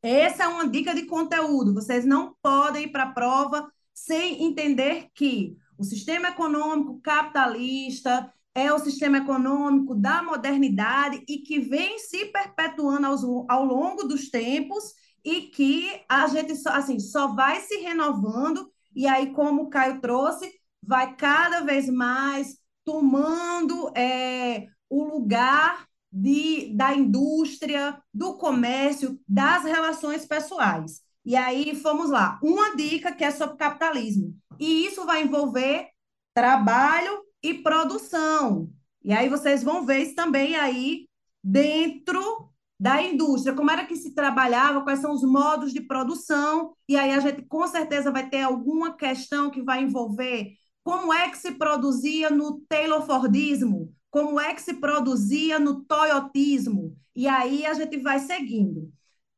Essa 0.00 0.44
é 0.44 0.48
uma 0.48 0.68
dica 0.68 0.94
de 0.94 1.06
conteúdo. 1.06 1.74
Vocês 1.74 2.04
não 2.04 2.36
podem 2.40 2.84
ir 2.84 2.92
para 2.92 3.02
a 3.02 3.12
prova 3.12 3.68
sem 3.92 4.44
entender 4.44 5.08
que 5.12 5.56
o 5.76 5.82
sistema 5.82 6.28
econômico 6.28 7.00
capitalista 7.00 8.32
é 8.54 8.72
o 8.72 8.78
sistema 8.78 9.18
econômico 9.18 9.94
da 9.94 10.22
modernidade 10.22 11.22
e 11.28 11.38
que 11.38 11.60
vem 11.60 11.98
se 11.98 12.26
perpetuando 12.26 13.06
aos, 13.06 13.22
ao 13.48 13.64
longo 13.64 14.04
dos 14.04 14.28
tempos 14.28 14.94
e 15.24 15.42
que 15.42 16.02
a 16.08 16.26
gente 16.26 16.52
assim, 16.68 16.98
só 16.98 17.28
vai 17.28 17.60
se 17.60 17.76
renovando 17.76 18.70
e 18.94 19.06
aí, 19.06 19.32
como 19.32 19.62
o 19.62 19.70
Caio 19.70 20.00
trouxe, 20.00 20.50
vai 20.82 21.14
cada 21.14 21.60
vez 21.60 21.88
mais 21.88 22.58
tomando 22.84 23.92
é, 23.96 24.66
o 24.88 25.04
lugar 25.04 25.86
de, 26.12 26.74
da 26.74 26.94
indústria, 26.94 28.00
do 28.12 28.36
comércio, 28.36 29.20
das 29.28 29.64
relações 29.64 30.26
pessoais. 30.26 31.02
E 31.24 31.36
aí, 31.36 31.72
vamos 31.72 32.10
lá, 32.10 32.40
uma 32.42 32.74
dica 32.74 33.12
que 33.12 33.22
é 33.22 33.30
sobre 33.30 33.56
capitalismo. 33.56 34.34
E 34.58 34.86
isso 34.86 35.04
vai 35.04 35.22
envolver 35.22 35.88
trabalho 36.34 37.22
e 37.42 37.54
produção. 37.54 38.70
E 39.02 39.12
aí 39.12 39.28
vocês 39.28 39.62
vão 39.62 39.84
ver 39.84 40.00
isso 40.00 40.14
também 40.14 40.56
aí 40.56 41.08
dentro 41.42 42.50
da 42.78 43.02
indústria, 43.02 43.54
como 43.54 43.70
era 43.70 43.84
que 43.84 43.94
se 43.94 44.14
trabalhava, 44.14 44.82
quais 44.82 45.00
são 45.00 45.12
os 45.12 45.22
modos 45.22 45.70
de 45.70 45.82
produção, 45.82 46.74
e 46.88 46.96
aí 46.96 47.12
a 47.12 47.20
gente 47.20 47.42
com 47.42 47.66
certeza 47.66 48.10
vai 48.10 48.30
ter 48.30 48.40
alguma 48.40 48.96
questão 48.96 49.50
que 49.50 49.60
vai 49.60 49.82
envolver 49.82 50.54
como 50.82 51.12
é 51.12 51.28
que 51.30 51.36
se 51.36 51.52
produzia 51.52 52.30
no 52.30 52.60
Taylor 52.68 53.04
Fordismo, 53.04 53.94
como 54.10 54.40
é 54.40 54.54
que 54.54 54.62
se 54.62 54.74
produzia 54.74 55.58
no 55.58 55.84
Toyotismo, 55.84 56.96
e 57.14 57.28
aí 57.28 57.66
a 57.66 57.74
gente 57.74 57.98
vai 57.98 58.18
seguindo. 58.18 58.90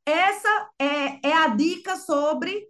Essa 0.06 0.70
é, 0.78 1.28
é 1.28 1.32
a 1.32 1.48
dica 1.48 1.96
sobre 1.96 2.68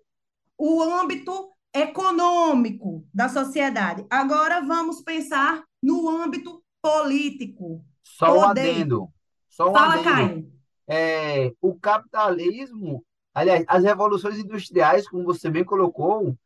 o 0.56 0.82
âmbito 0.82 1.50
econômico 1.74 3.04
da 3.12 3.28
sociedade. 3.28 4.06
Agora 4.10 4.60
vamos 4.60 5.02
pensar 5.02 5.62
no 5.82 6.08
âmbito 6.08 6.62
político. 6.82 7.84
Só 8.02 8.38
um 8.38 8.44
adendo. 8.44 9.08
Só 9.48 9.70
um 9.70 9.72
Fala, 9.72 9.94
adendo. 9.94 10.04
Caio. 10.04 10.52
É, 10.86 11.52
o 11.60 11.74
capitalismo, 11.74 13.04
aliás, 13.32 13.64
as 13.66 13.84
revoluções 13.84 14.38
industriais, 14.38 15.08
como 15.08 15.24
você 15.24 15.48
bem 15.48 15.64
colocou, 15.64 16.36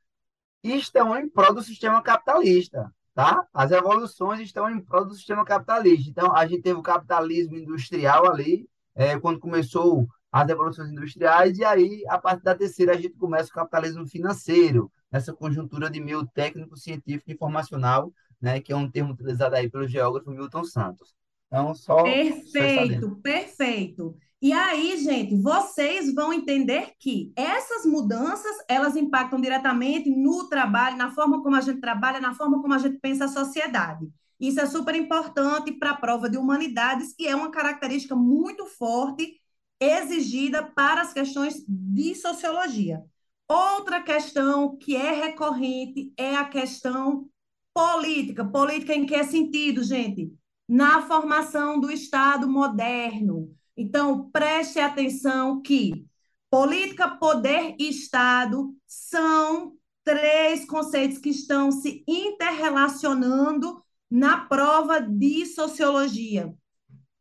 estão 0.62 1.16
em 1.16 1.28
prol 1.28 1.54
do 1.54 1.62
sistema 1.62 2.02
capitalista, 2.02 2.92
tá? 3.14 3.46
As 3.52 3.70
revoluções 3.70 4.40
estão 4.40 4.68
em 4.70 4.80
prol 4.80 5.04
do 5.04 5.14
sistema 5.14 5.44
capitalista. 5.44 6.10
Então, 6.10 6.34
a 6.34 6.46
gente 6.46 6.62
teve 6.62 6.78
o 6.78 6.82
capitalismo 6.82 7.56
industrial 7.56 8.30
ali, 8.30 8.68
é, 8.94 9.18
quando 9.18 9.40
começou 9.40 10.06
as 10.30 10.46
revoluções 10.46 10.90
industriais, 10.90 11.58
e 11.58 11.64
aí, 11.64 12.04
a 12.08 12.18
partir 12.18 12.42
da 12.42 12.54
terceira, 12.54 12.92
a 12.92 12.96
gente 12.96 13.16
começa 13.16 13.48
o 13.48 13.54
capitalismo 13.54 14.06
financeiro, 14.06 14.90
nessa 15.10 15.32
conjuntura 15.32 15.90
de 15.90 16.00
meio 16.00 16.26
técnico, 16.26 16.76
científico 16.76 17.30
e 17.30 17.34
informacional, 17.34 18.12
né, 18.40 18.60
que 18.60 18.72
é 18.72 18.76
um 18.76 18.90
termo 18.90 19.12
utilizado 19.12 19.54
aí 19.54 19.70
pelo 19.70 19.86
geógrafo 19.86 20.30
Milton 20.30 20.64
Santos. 20.64 21.14
Então, 21.46 21.74
só 21.74 22.02
Perfeito, 22.02 23.16
perfeito. 23.22 24.16
E 24.42 24.52
aí, 24.52 24.98
gente, 24.98 25.34
vocês 25.40 26.12
vão 26.14 26.32
entender 26.32 26.92
que 26.98 27.32
essas 27.34 27.86
mudanças, 27.86 28.54
elas 28.68 28.94
impactam 28.94 29.40
diretamente 29.40 30.10
no 30.10 30.48
trabalho, 30.48 30.96
na 30.96 31.10
forma 31.10 31.42
como 31.42 31.56
a 31.56 31.60
gente 31.60 31.80
trabalha, 31.80 32.20
na 32.20 32.34
forma 32.34 32.60
como 32.60 32.74
a 32.74 32.78
gente 32.78 32.98
pensa 32.98 33.24
a 33.24 33.28
sociedade. 33.28 34.06
Isso 34.38 34.60
é 34.60 34.66
super 34.66 34.94
importante 34.94 35.72
para 35.72 35.90
a 35.90 35.96
prova 35.96 36.28
de 36.28 36.36
humanidades 36.36 37.14
e 37.18 37.26
é 37.26 37.34
uma 37.34 37.50
característica 37.50 38.14
muito 38.14 38.66
forte 38.66 39.40
exigida 39.80 40.62
para 40.62 41.00
as 41.00 41.12
questões 41.12 41.64
de 41.66 42.14
sociologia. 42.14 43.02
Outra 43.48 44.02
questão 44.02 44.76
que 44.76 44.96
é 44.96 45.12
recorrente 45.12 46.12
é 46.16 46.34
a 46.34 46.44
questão 46.44 47.28
política. 47.72 48.44
Política 48.44 48.94
em 48.94 49.06
que 49.06 49.22
sentido, 49.24 49.84
gente? 49.84 50.32
Na 50.68 51.02
formação 51.02 51.78
do 51.78 51.90
Estado 51.90 52.48
moderno. 52.48 53.54
Então, 53.76 54.30
preste 54.30 54.80
atenção 54.80 55.60
que 55.60 56.06
política, 56.50 57.08
poder 57.08 57.76
e 57.78 57.90
Estado 57.90 58.74
são 58.86 59.74
três 60.02 60.64
conceitos 60.64 61.18
que 61.18 61.28
estão 61.28 61.70
se 61.70 62.02
interrelacionando 62.06 63.82
na 64.10 64.38
prova 64.46 65.00
de 65.00 65.44
sociologia. 65.46 66.54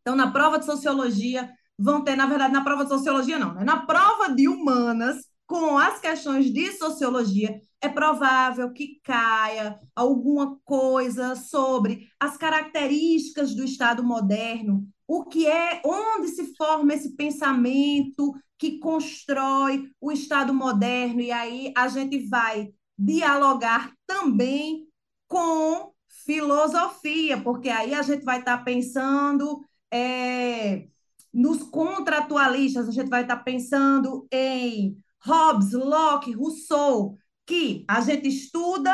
Então, 0.01 0.15
na 0.15 0.31
prova 0.31 0.59
de 0.59 0.65
sociologia, 0.65 1.51
vão 1.77 2.03
ter, 2.03 2.15
na 2.15 2.27
verdade, 2.27 2.53
na 2.53 2.63
prova 2.63 2.83
de 2.83 2.89
sociologia, 2.89 3.37
não, 3.37 3.53
né? 3.53 3.63
na 3.63 3.85
prova 3.85 4.33
de 4.33 4.47
humanas, 4.47 5.17
com 5.47 5.77
as 5.77 5.99
questões 5.99 6.51
de 6.51 6.71
sociologia, 6.71 7.59
é 7.81 7.87
provável 7.87 8.71
que 8.73 8.99
caia 9.03 9.79
alguma 9.95 10.57
coisa 10.65 11.35
sobre 11.35 12.09
as 12.19 12.35
características 12.35 13.53
do 13.53 13.63
Estado 13.63 14.03
moderno, 14.03 14.87
o 15.07 15.23
que 15.25 15.45
é, 15.45 15.81
onde 15.85 16.29
se 16.29 16.55
forma 16.55 16.93
esse 16.93 17.15
pensamento 17.15 18.33
que 18.57 18.79
constrói 18.79 19.91
o 20.01 20.11
Estado 20.11 20.53
moderno, 20.53 21.21
e 21.21 21.31
aí 21.31 21.71
a 21.77 21.87
gente 21.87 22.27
vai 22.27 22.73
dialogar 22.97 23.93
também 24.07 24.87
com 25.27 25.91
filosofia, 26.25 27.39
porque 27.41 27.69
aí 27.69 27.93
a 27.93 28.01
gente 28.01 28.23
vai 28.23 28.39
estar 28.39 28.63
pensando 28.63 29.63
é, 29.91 30.87
nos 31.31 31.61
contratualistas, 31.63 32.87
a 32.87 32.91
gente 32.91 33.09
vai 33.09 33.21
estar 33.21 33.37
pensando 33.37 34.25
em 34.31 34.97
Hobbes, 35.25 35.71
Locke, 35.73 36.33
Rousseau, 36.33 37.17
que 37.45 37.83
a 37.87 37.99
gente 38.01 38.27
estuda 38.27 38.93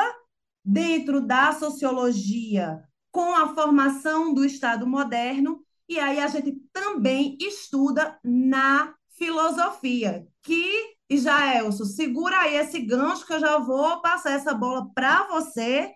dentro 0.63 1.21
da 1.21 1.51
sociologia 1.53 2.83
com 3.11 3.35
a 3.35 3.53
formação 3.53 4.33
do 4.33 4.45
Estado 4.45 4.87
moderno, 4.87 5.61
e 5.89 5.99
aí 5.99 6.19
a 6.19 6.27
gente 6.27 6.53
também 6.71 7.37
estuda 7.41 8.17
na 8.23 8.95
filosofia, 9.17 10.25
que 10.41 10.95
Jaelson, 11.11 11.83
segura 11.83 12.39
aí 12.39 12.55
esse 12.55 12.79
gancho 12.79 13.25
que 13.25 13.33
eu 13.33 13.39
já 13.39 13.57
vou 13.57 14.01
passar 14.01 14.31
essa 14.31 14.53
bola 14.53 14.89
para 14.93 15.27
você, 15.27 15.91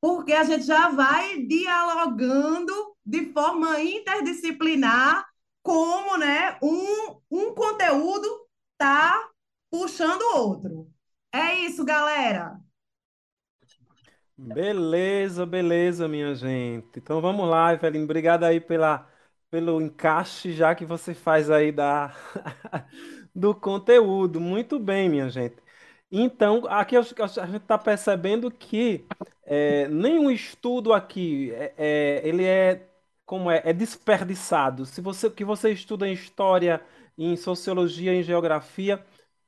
porque 0.00 0.32
a 0.32 0.42
gente 0.42 0.64
já 0.64 0.88
vai 0.88 1.42
dialogando 1.42 2.72
de 3.04 3.32
forma 3.32 3.80
interdisciplinar 3.80 5.24
como 5.62 6.16
né, 6.16 6.58
um, 6.60 7.16
um 7.30 7.54
conteúdo 7.54 8.26
está 8.72 9.28
puxando 9.78 10.22
o 10.22 10.36
outro. 10.38 10.90
É 11.32 11.54
isso, 11.54 11.84
galera. 11.84 12.58
Beleza, 14.38 15.46
beleza, 15.46 16.06
minha 16.08 16.34
gente. 16.34 16.98
Então 16.98 17.20
vamos 17.20 17.48
lá, 17.48 17.72
Evelyn. 17.72 18.04
Obrigado 18.04 18.44
aí 18.44 18.60
pela, 18.60 19.08
pelo 19.50 19.80
encaixe 19.80 20.52
já 20.52 20.74
que 20.74 20.84
você 20.84 21.14
faz 21.14 21.50
aí 21.50 21.72
da, 21.72 22.14
do 23.34 23.54
conteúdo. 23.54 24.40
Muito 24.40 24.78
bem, 24.78 25.08
minha 25.08 25.30
gente. 25.30 25.56
Então, 26.10 26.66
aqui 26.68 26.96
a 26.96 27.02
gente 27.02 27.56
está 27.56 27.78
percebendo 27.78 28.50
que 28.50 29.06
é, 29.44 29.88
nenhum 29.88 30.30
estudo 30.30 30.92
aqui 30.92 31.50
é, 31.52 31.74
é, 31.76 32.28
ele 32.28 32.44
é 32.44 32.88
como 33.24 33.50
é, 33.50 33.62
é 33.64 33.72
desperdiçado. 33.72 34.84
Se 34.86 35.00
você 35.00 35.30
que 35.30 35.44
você 35.44 35.70
estuda 35.72 36.06
em 36.08 36.12
história, 36.12 36.82
em 37.18 37.36
sociologia, 37.36 38.14
em 38.14 38.22
geografia, 38.22 39.04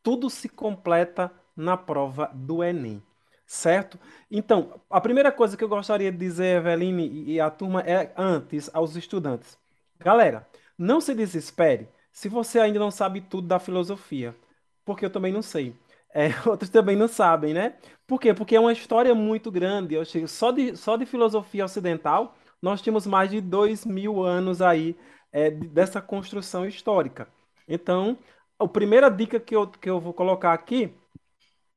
tudo 0.08 0.30
se 0.30 0.48
completa 0.48 1.30
na 1.54 1.76
prova 1.76 2.30
do 2.32 2.64
Enem, 2.64 3.02
certo? 3.44 3.98
Então, 4.30 4.80
a 4.88 5.02
primeira 5.02 5.30
coisa 5.30 5.54
que 5.54 5.62
eu 5.62 5.68
gostaria 5.68 6.10
de 6.10 6.16
dizer, 6.16 6.56
Eveline 6.56 7.24
e 7.26 7.38
a 7.38 7.50
turma, 7.50 7.82
é 7.82 8.10
antes 8.16 8.70
aos 8.72 8.96
estudantes. 8.96 9.58
Galera, 10.00 10.48
não 10.78 10.98
se 10.98 11.14
desespere 11.14 11.90
se 12.10 12.26
você 12.26 12.58
ainda 12.58 12.78
não 12.78 12.90
sabe 12.90 13.20
tudo 13.20 13.48
da 13.48 13.58
filosofia, 13.58 14.34
porque 14.82 15.04
eu 15.04 15.10
também 15.10 15.30
não 15.30 15.42
sei. 15.42 15.76
É, 16.14 16.28
outros 16.48 16.70
também 16.70 16.96
não 16.96 17.06
sabem, 17.06 17.52
né? 17.52 17.74
Por 18.06 18.18
quê? 18.18 18.32
Porque 18.32 18.56
é 18.56 18.60
uma 18.60 18.72
história 18.72 19.14
muito 19.14 19.50
grande. 19.50 19.94
Eu 19.94 20.06
chego, 20.06 20.26
só 20.26 20.50
de, 20.50 20.74
só 20.74 20.96
de 20.96 21.04
filosofia 21.04 21.66
ocidental, 21.66 22.34
nós 22.62 22.80
temos 22.80 23.06
mais 23.06 23.30
de 23.30 23.42
dois 23.42 23.84
mil 23.84 24.24
anos 24.24 24.62
aí 24.62 24.96
é, 25.30 25.50
dessa 25.50 26.00
construção 26.00 26.64
histórica. 26.64 27.28
Então, 27.68 28.16
a 28.58 28.66
primeira 28.68 29.10
dica 29.10 29.38
que 29.38 29.54
eu, 29.54 29.66
que 29.68 29.88
eu 29.88 30.00
vou 30.00 30.12
colocar 30.12 30.52
aqui 30.52 30.92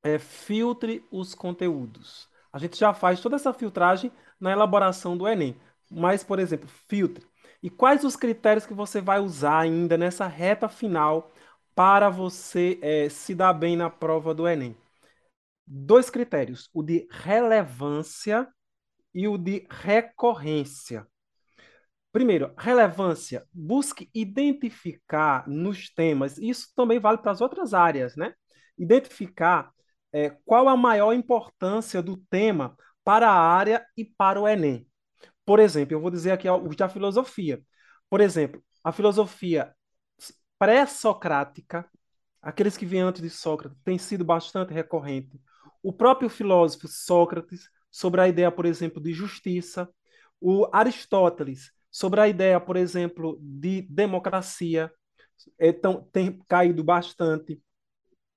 é 0.03 0.17
filtre 0.19 1.05
os 1.11 1.35
conteúdos. 1.35 2.27
A 2.51 2.57
gente 2.59 2.77
já 2.77 2.93
faz 2.93 3.21
toda 3.21 3.35
essa 3.35 3.53
filtragem 3.53 4.11
na 4.39 4.51
elaboração 4.51 5.15
do 5.15 5.27
Enem. 5.27 5.55
Mas, 5.89 6.23
por 6.23 6.39
exemplo, 6.39 6.67
filtre. 6.88 7.25
E 7.61 7.69
quais 7.69 8.03
os 8.03 8.15
critérios 8.15 8.65
que 8.65 8.73
você 8.73 9.01
vai 9.01 9.19
usar 9.19 9.59
ainda 9.59 9.97
nessa 9.97 10.27
reta 10.27 10.67
final 10.67 11.31
para 11.75 12.09
você 12.09 12.79
é, 12.81 13.09
se 13.09 13.35
dar 13.35 13.53
bem 13.53 13.75
na 13.75 13.89
prova 13.89 14.33
do 14.33 14.47
Enem? 14.47 14.75
Dois 15.65 16.09
critérios: 16.09 16.69
o 16.73 16.81
de 16.83 17.07
relevância 17.11 18.47
e 19.13 19.27
o 19.27 19.38
de 19.38 19.67
recorrência. 19.69 21.07
Primeiro, 22.12 22.53
relevância. 22.58 23.46
Busque 23.53 24.10
identificar 24.13 25.48
nos 25.48 25.89
temas, 25.89 26.38
isso 26.38 26.68
também 26.75 27.00
vale 27.00 27.18
para 27.20 27.32
as 27.32 27.41
outras 27.41 27.74
áreas, 27.74 28.15
né? 28.15 28.34
Identificar 28.77 29.72
é, 30.12 30.32
qual 30.46 30.68
a 30.68 30.75
maior 30.75 31.13
importância 31.13 32.01
do 32.01 32.18
tema 32.30 32.75
para 33.03 33.30
a 33.30 33.39
área 33.39 33.86
e 33.96 34.03
para 34.03 34.39
o 34.41 34.48
Enem. 34.48 34.88
Por 35.46 35.60
exemplo, 35.60 35.94
eu 35.94 36.01
vou 36.01 36.12
dizer 36.12 36.32
aqui 36.32 36.50
os 36.50 36.75
da 36.75 36.89
filosofia. 36.89 37.62
Por 38.10 38.22
exemplo, 38.22 38.62
a 38.84 38.91
filosofia 38.91 39.74
pré-socrática, 40.60 41.89
aqueles 42.41 42.77
que 42.77 42.86
vêm 42.86 43.01
antes 43.01 43.22
de 43.22 43.30
Sócrates, 43.30 43.77
tem 43.84 43.98
sido 43.98 44.24
bastante 44.24 44.74
recorrente. 44.74 45.39
O 45.82 45.94
próprio 45.94 46.30
filósofo 46.30 46.88
Sócrates, 46.88 47.70
sobre 47.89 48.22
a 48.22 48.27
ideia, 48.27 48.51
por 48.51 48.65
exemplo, 48.65 49.01
de 49.01 49.13
justiça. 49.13 49.89
O 50.39 50.68
Aristóteles, 50.72 51.72
sobre 51.91 52.21
a 52.21 52.27
ideia, 52.27 52.60
por 52.60 52.77
exemplo, 52.77 53.38
de 53.41 53.81
democracia. 53.83 54.92
Então, 55.59 56.07
tem 56.11 56.39
caído 56.48 56.83
bastante. 56.83 57.61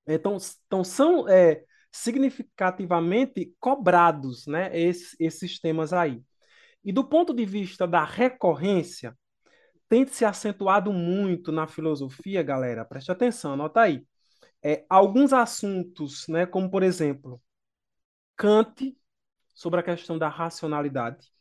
Então, 0.07 0.37
então 0.67 0.83
são 0.83 1.27
é, 1.29 1.63
significativamente 1.91 3.55
cobrados 3.59 4.45
né, 4.47 4.77
esses, 4.77 5.15
esses 5.19 5.59
temas 5.59 5.93
aí. 5.93 6.21
E 6.83 6.91
do 6.91 7.03
ponto 7.03 7.33
de 7.33 7.45
vista 7.45 7.87
da 7.87 8.03
recorrência, 8.03 9.17
tem 9.89 10.05
se 10.07 10.25
acentuado 10.25 10.91
muito 10.91 11.51
na 11.51 11.67
filosofia, 11.67 12.43
galera, 12.43 12.85
preste 12.85 13.11
atenção, 13.11 13.53
anota 13.53 13.81
aí. 13.81 14.05
É, 14.63 14.85
alguns 14.89 15.33
assuntos, 15.33 16.27
né, 16.27 16.45
como 16.45 16.69
por 16.69 16.83
exemplo, 16.83 17.41
Kant 18.35 18.97
sobre 19.53 19.79
a 19.79 19.83
questão 19.83 20.17
da 20.17 20.27
racionalidade. 20.29 21.34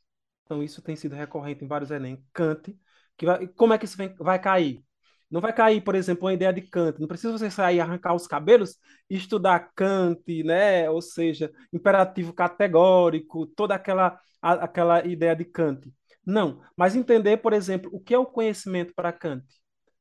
Então, 0.44 0.62
isso 0.62 0.82
tem 0.82 0.96
sido 0.96 1.14
recorrente 1.14 1.64
em 1.64 1.68
vários 1.68 1.90
Enem. 1.90 2.22
Kant, 2.32 2.76
que 3.16 3.26
vai, 3.26 3.46
como 3.48 3.72
é 3.72 3.78
que 3.78 3.84
isso 3.84 3.96
vem, 3.96 4.14
vai 4.16 4.38
cair? 4.40 4.84
Não 5.30 5.40
vai 5.40 5.52
cair, 5.52 5.82
por 5.82 5.94
exemplo, 5.94 6.26
uma 6.26 6.34
ideia 6.34 6.52
de 6.52 6.62
Kant. 6.62 7.00
Não 7.00 7.08
precisa 7.08 7.32
você 7.32 7.50
sair 7.50 7.80
arrancar 7.80 8.14
os 8.14 8.26
cabelos 8.26 8.76
e 9.10 9.16
estudar 9.16 9.72
Kant, 9.74 10.22
né? 10.44 10.88
Ou 10.90 11.02
seja, 11.02 11.50
imperativo 11.72 12.32
categórico, 12.32 13.46
toda 13.46 13.74
aquela, 13.74 14.18
a, 14.40 14.52
aquela 14.64 15.04
ideia 15.06 15.34
de 15.34 15.44
Kant. 15.44 15.92
Não, 16.26 16.62
mas 16.76 16.94
entender, 16.96 17.38
por 17.38 17.52
exemplo, 17.52 17.90
o 17.92 18.00
que 18.00 18.14
é 18.14 18.18
o 18.18 18.26
conhecimento 18.26 18.94
para 18.94 19.12
Kant. 19.12 19.44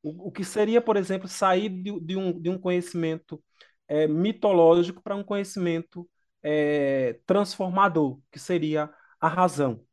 O, 0.02 0.28
o 0.28 0.32
que 0.32 0.44
seria, 0.44 0.80
por 0.80 0.96
exemplo, 0.96 1.28
sair 1.28 1.68
de, 1.68 2.00
de, 2.00 2.16
um, 2.16 2.40
de 2.40 2.48
um 2.50 2.58
conhecimento 2.58 3.42
é, 3.88 4.06
mitológico 4.06 5.02
para 5.02 5.16
um 5.16 5.24
conhecimento 5.24 6.08
é, 6.42 7.18
transformador, 7.26 8.20
que 8.30 8.38
seria 8.38 8.90
a 9.20 9.28
razão. 9.28 9.84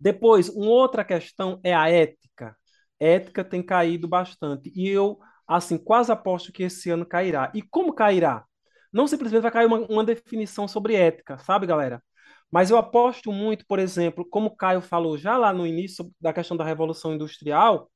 Depois, 0.00 0.48
uma 0.48 0.70
outra 0.70 1.04
questão 1.04 1.60
é 1.62 1.74
a 1.74 1.88
ética. 1.90 2.56
ética 3.00 3.44
tem 3.44 3.62
caído 3.62 4.08
bastante 4.08 4.72
e 4.74 4.88
eu, 4.88 5.18
assim, 5.46 5.78
quase 5.78 6.12
aposto 6.12 6.52
que 6.52 6.62
esse 6.64 6.90
ano 6.90 7.06
cairá. 7.06 7.50
E 7.54 7.62
como 7.62 7.92
cairá? 7.94 8.44
Não 8.92 9.06
simplesmente 9.06 9.42
vai 9.42 9.50
cair 9.50 9.66
uma, 9.66 9.78
uma 9.88 10.04
definição 10.04 10.66
sobre 10.68 10.94
ética, 10.94 11.38
sabe, 11.38 11.66
galera? 11.66 12.02
Mas 12.50 12.70
eu 12.70 12.78
aposto 12.78 13.30
muito, 13.32 13.66
por 13.66 13.78
exemplo, 13.78 14.24
como 14.28 14.46
o 14.48 14.56
Caio 14.56 14.80
falou 14.80 15.18
já 15.18 15.36
lá 15.36 15.52
no 15.52 15.66
início 15.66 16.10
da 16.20 16.32
questão 16.32 16.56
da 16.56 16.64
Revolução 16.64 17.14
Industrial 17.14 17.90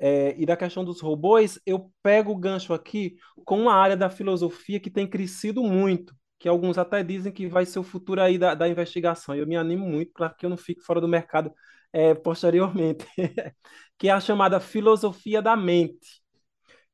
é, 0.00 0.34
e 0.36 0.44
da 0.44 0.56
questão 0.56 0.84
dos 0.84 1.00
robôs, 1.00 1.60
eu 1.64 1.92
pego 2.02 2.32
o 2.32 2.36
gancho 2.36 2.74
aqui 2.74 3.16
com 3.44 3.60
uma 3.60 3.74
área 3.74 3.96
da 3.96 4.10
filosofia 4.10 4.80
que 4.80 4.90
tem 4.90 5.06
crescido 5.08 5.62
muito, 5.62 6.14
que 6.42 6.48
alguns 6.48 6.76
até 6.76 7.04
dizem 7.04 7.32
que 7.32 7.46
vai 7.46 7.64
ser 7.64 7.78
o 7.78 7.84
futuro 7.84 8.20
aí 8.20 8.36
da, 8.36 8.52
da 8.52 8.68
investigação. 8.68 9.32
Eu 9.32 9.46
me 9.46 9.56
animo 9.56 9.86
muito 9.88 10.12
para 10.12 10.28
que 10.28 10.44
eu 10.44 10.50
não 10.50 10.56
fique 10.56 10.80
fora 10.80 11.00
do 11.00 11.06
mercado 11.06 11.54
é, 11.92 12.14
posteriormente, 12.14 13.06
que 13.96 14.08
é 14.08 14.10
a 14.10 14.18
chamada 14.18 14.58
filosofia 14.58 15.40
da 15.40 15.56
mente. 15.56 16.20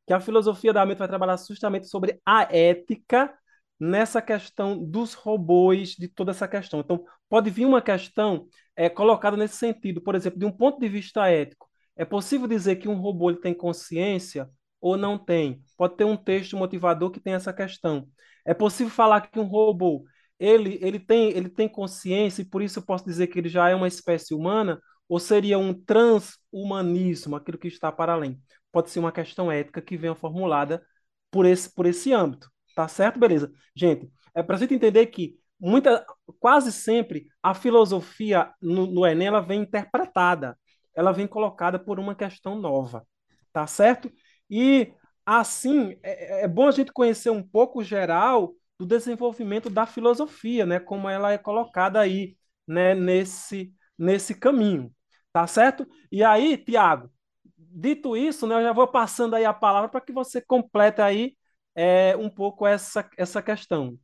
Que 0.06 0.12
a 0.12 0.20
filosofia 0.20 0.70
da 0.70 0.84
mente 0.84 0.98
vai 0.98 1.08
trabalhar 1.08 1.38
justamente 1.38 1.88
sobre 1.88 2.20
a 2.26 2.42
ética 2.54 3.34
nessa 3.80 4.20
questão 4.20 4.76
dos 4.84 5.14
robôs, 5.14 5.92
de 5.92 6.08
toda 6.08 6.32
essa 6.32 6.46
questão. 6.46 6.80
Então, 6.80 7.02
pode 7.26 7.48
vir 7.48 7.64
uma 7.64 7.80
questão 7.80 8.46
é, 8.76 8.90
colocada 8.90 9.34
nesse 9.34 9.56
sentido, 9.56 10.02
por 10.02 10.14
exemplo, 10.14 10.38
de 10.38 10.44
um 10.44 10.52
ponto 10.52 10.78
de 10.78 10.90
vista 10.90 11.26
ético. 11.26 11.70
É 11.96 12.04
possível 12.04 12.46
dizer 12.46 12.76
que 12.76 12.86
um 12.86 13.00
robô 13.00 13.30
ele 13.30 13.40
tem 13.40 13.54
consciência 13.54 14.46
ou 14.80 14.96
não 14.96 15.18
tem? 15.18 15.62
Pode 15.76 15.96
ter 15.96 16.04
um 16.04 16.16
texto 16.16 16.56
motivador 16.56 17.10
que 17.10 17.20
tem 17.20 17.34
essa 17.34 17.52
questão. 17.52 18.08
É 18.44 18.54
possível 18.54 18.92
falar 18.92 19.22
que 19.22 19.38
um 19.38 19.44
robô 19.44 20.04
ele, 20.38 20.78
ele, 20.80 21.00
tem, 21.00 21.30
ele 21.30 21.48
tem 21.48 21.68
consciência 21.68 22.42
e 22.42 22.44
por 22.44 22.62
isso 22.62 22.78
eu 22.78 22.82
posso 22.82 23.04
dizer 23.04 23.26
que 23.26 23.38
ele 23.38 23.48
já 23.48 23.68
é 23.68 23.74
uma 23.74 23.88
espécie 23.88 24.34
humana? 24.34 24.80
Ou 25.08 25.18
seria 25.18 25.58
um 25.58 25.74
transhumanismo, 25.74 27.36
aquilo 27.36 27.58
que 27.58 27.68
está 27.68 27.90
para 27.90 28.12
além? 28.12 28.40
Pode 28.70 28.90
ser 28.90 29.00
uma 29.00 29.10
questão 29.12 29.50
ética 29.50 29.80
que 29.80 29.96
venha 29.96 30.14
formulada 30.14 30.84
por 31.30 31.46
esse, 31.46 31.72
por 31.74 31.86
esse 31.86 32.12
âmbito. 32.12 32.50
Tá 32.74 32.86
certo? 32.86 33.18
Beleza. 33.18 33.50
Gente, 33.74 34.10
é 34.34 34.42
para 34.42 34.56
a 34.56 34.58
gente 34.58 34.74
entender 34.74 35.06
que 35.06 35.36
muita, 35.58 36.04
quase 36.38 36.70
sempre 36.70 37.26
a 37.42 37.54
filosofia 37.54 38.52
no, 38.60 38.86
no 38.86 39.06
Enem 39.06 39.28
ela 39.28 39.40
vem 39.40 39.62
interpretada, 39.62 40.56
ela 40.94 41.12
vem 41.12 41.26
colocada 41.26 41.78
por 41.78 41.98
uma 41.98 42.14
questão 42.14 42.56
nova. 42.56 43.04
Tá 43.52 43.66
certo? 43.66 44.12
E 44.50 44.92
Assim, 45.30 45.94
é, 46.02 46.44
é, 46.44 46.48
bom 46.48 46.68
a 46.68 46.70
gente 46.70 46.90
conhecer 46.90 47.28
um 47.28 47.42
pouco 47.42 47.84
geral 47.84 48.54
do 48.78 48.86
desenvolvimento 48.86 49.68
da 49.68 49.84
filosofia, 49.84 50.64
né? 50.64 50.80
Como 50.80 51.06
ela 51.06 51.30
é 51.30 51.36
colocada 51.36 52.00
aí, 52.00 52.34
né? 52.66 52.94
Nesse, 52.94 53.70
nesse 53.98 54.34
caminho, 54.34 54.90
tá 55.30 55.46
certo? 55.46 55.86
E 56.10 56.24
aí, 56.24 56.56
Tiago, 56.56 57.10
dito 57.58 58.16
isso, 58.16 58.46
né? 58.46 58.54
Eu 58.54 58.62
já 58.62 58.72
vou 58.72 58.88
passando 58.88 59.36
aí 59.36 59.44
a 59.44 59.52
palavra 59.52 59.90
para 59.90 60.00
que 60.00 60.12
você 60.12 60.40
complete 60.40 61.02
aí 61.02 61.36
é, 61.74 62.16
um 62.16 62.30
pouco 62.30 62.66
essa, 62.66 63.06
essa 63.18 63.42
questão. 63.42 63.98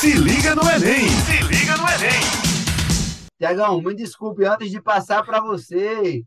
Se 0.00 0.14
liga 0.14 0.54
no 0.54 0.62
Enem! 0.62 1.08
Se 1.08 1.42
liga 1.42 1.76
no 1.76 1.86
Enem! 1.90 2.22
Tiagão, 3.38 3.82
me 3.82 3.94
desculpe, 3.94 4.46
antes 4.46 4.70
de 4.70 4.80
passar 4.80 5.22
para 5.26 5.42
você, 5.42 6.24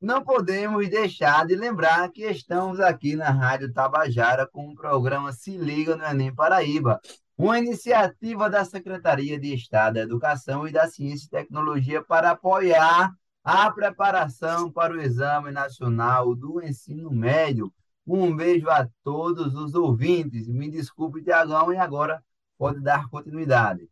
não 0.00 0.22
podemos 0.22 0.88
deixar 0.88 1.44
de 1.46 1.56
lembrar 1.56 2.10
que 2.10 2.22
estamos 2.22 2.78
aqui 2.78 3.16
na 3.16 3.30
Rádio 3.30 3.72
Tabajara 3.72 4.46
com 4.46 4.68
o 4.68 4.74
programa 4.74 5.32
Se 5.32 5.56
Liga 5.56 5.96
no 5.96 6.04
Enem 6.04 6.32
Paraíba, 6.32 7.00
uma 7.36 7.58
iniciativa 7.58 8.48
da 8.48 8.64
Secretaria 8.64 9.38
de 9.38 9.54
Estado 9.54 9.94
da 9.94 10.00
Educação 10.00 10.68
e 10.68 10.72
da 10.72 10.86
Ciência 10.86 11.26
e 11.26 11.30
Tecnologia 11.30 12.02
para 12.02 12.30
apoiar 12.30 13.12
a 13.42 13.70
preparação 13.72 14.70
para 14.70 14.94
o 14.94 15.00
Exame 15.00 15.50
Nacional 15.50 16.34
do 16.34 16.62
Ensino 16.62 17.10
Médio. 17.10 17.72
Um 18.06 18.34
beijo 18.34 18.68
a 18.70 18.88
todos 19.02 19.54
os 19.54 19.74
ouvintes. 19.74 20.48
Me 20.48 20.70
desculpe, 20.70 21.22
Tiagão, 21.22 21.72
e 21.72 21.76
agora 21.76 22.22
pode 22.56 22.80
dar 22.80 23.08
continuidade. 23.08 23.88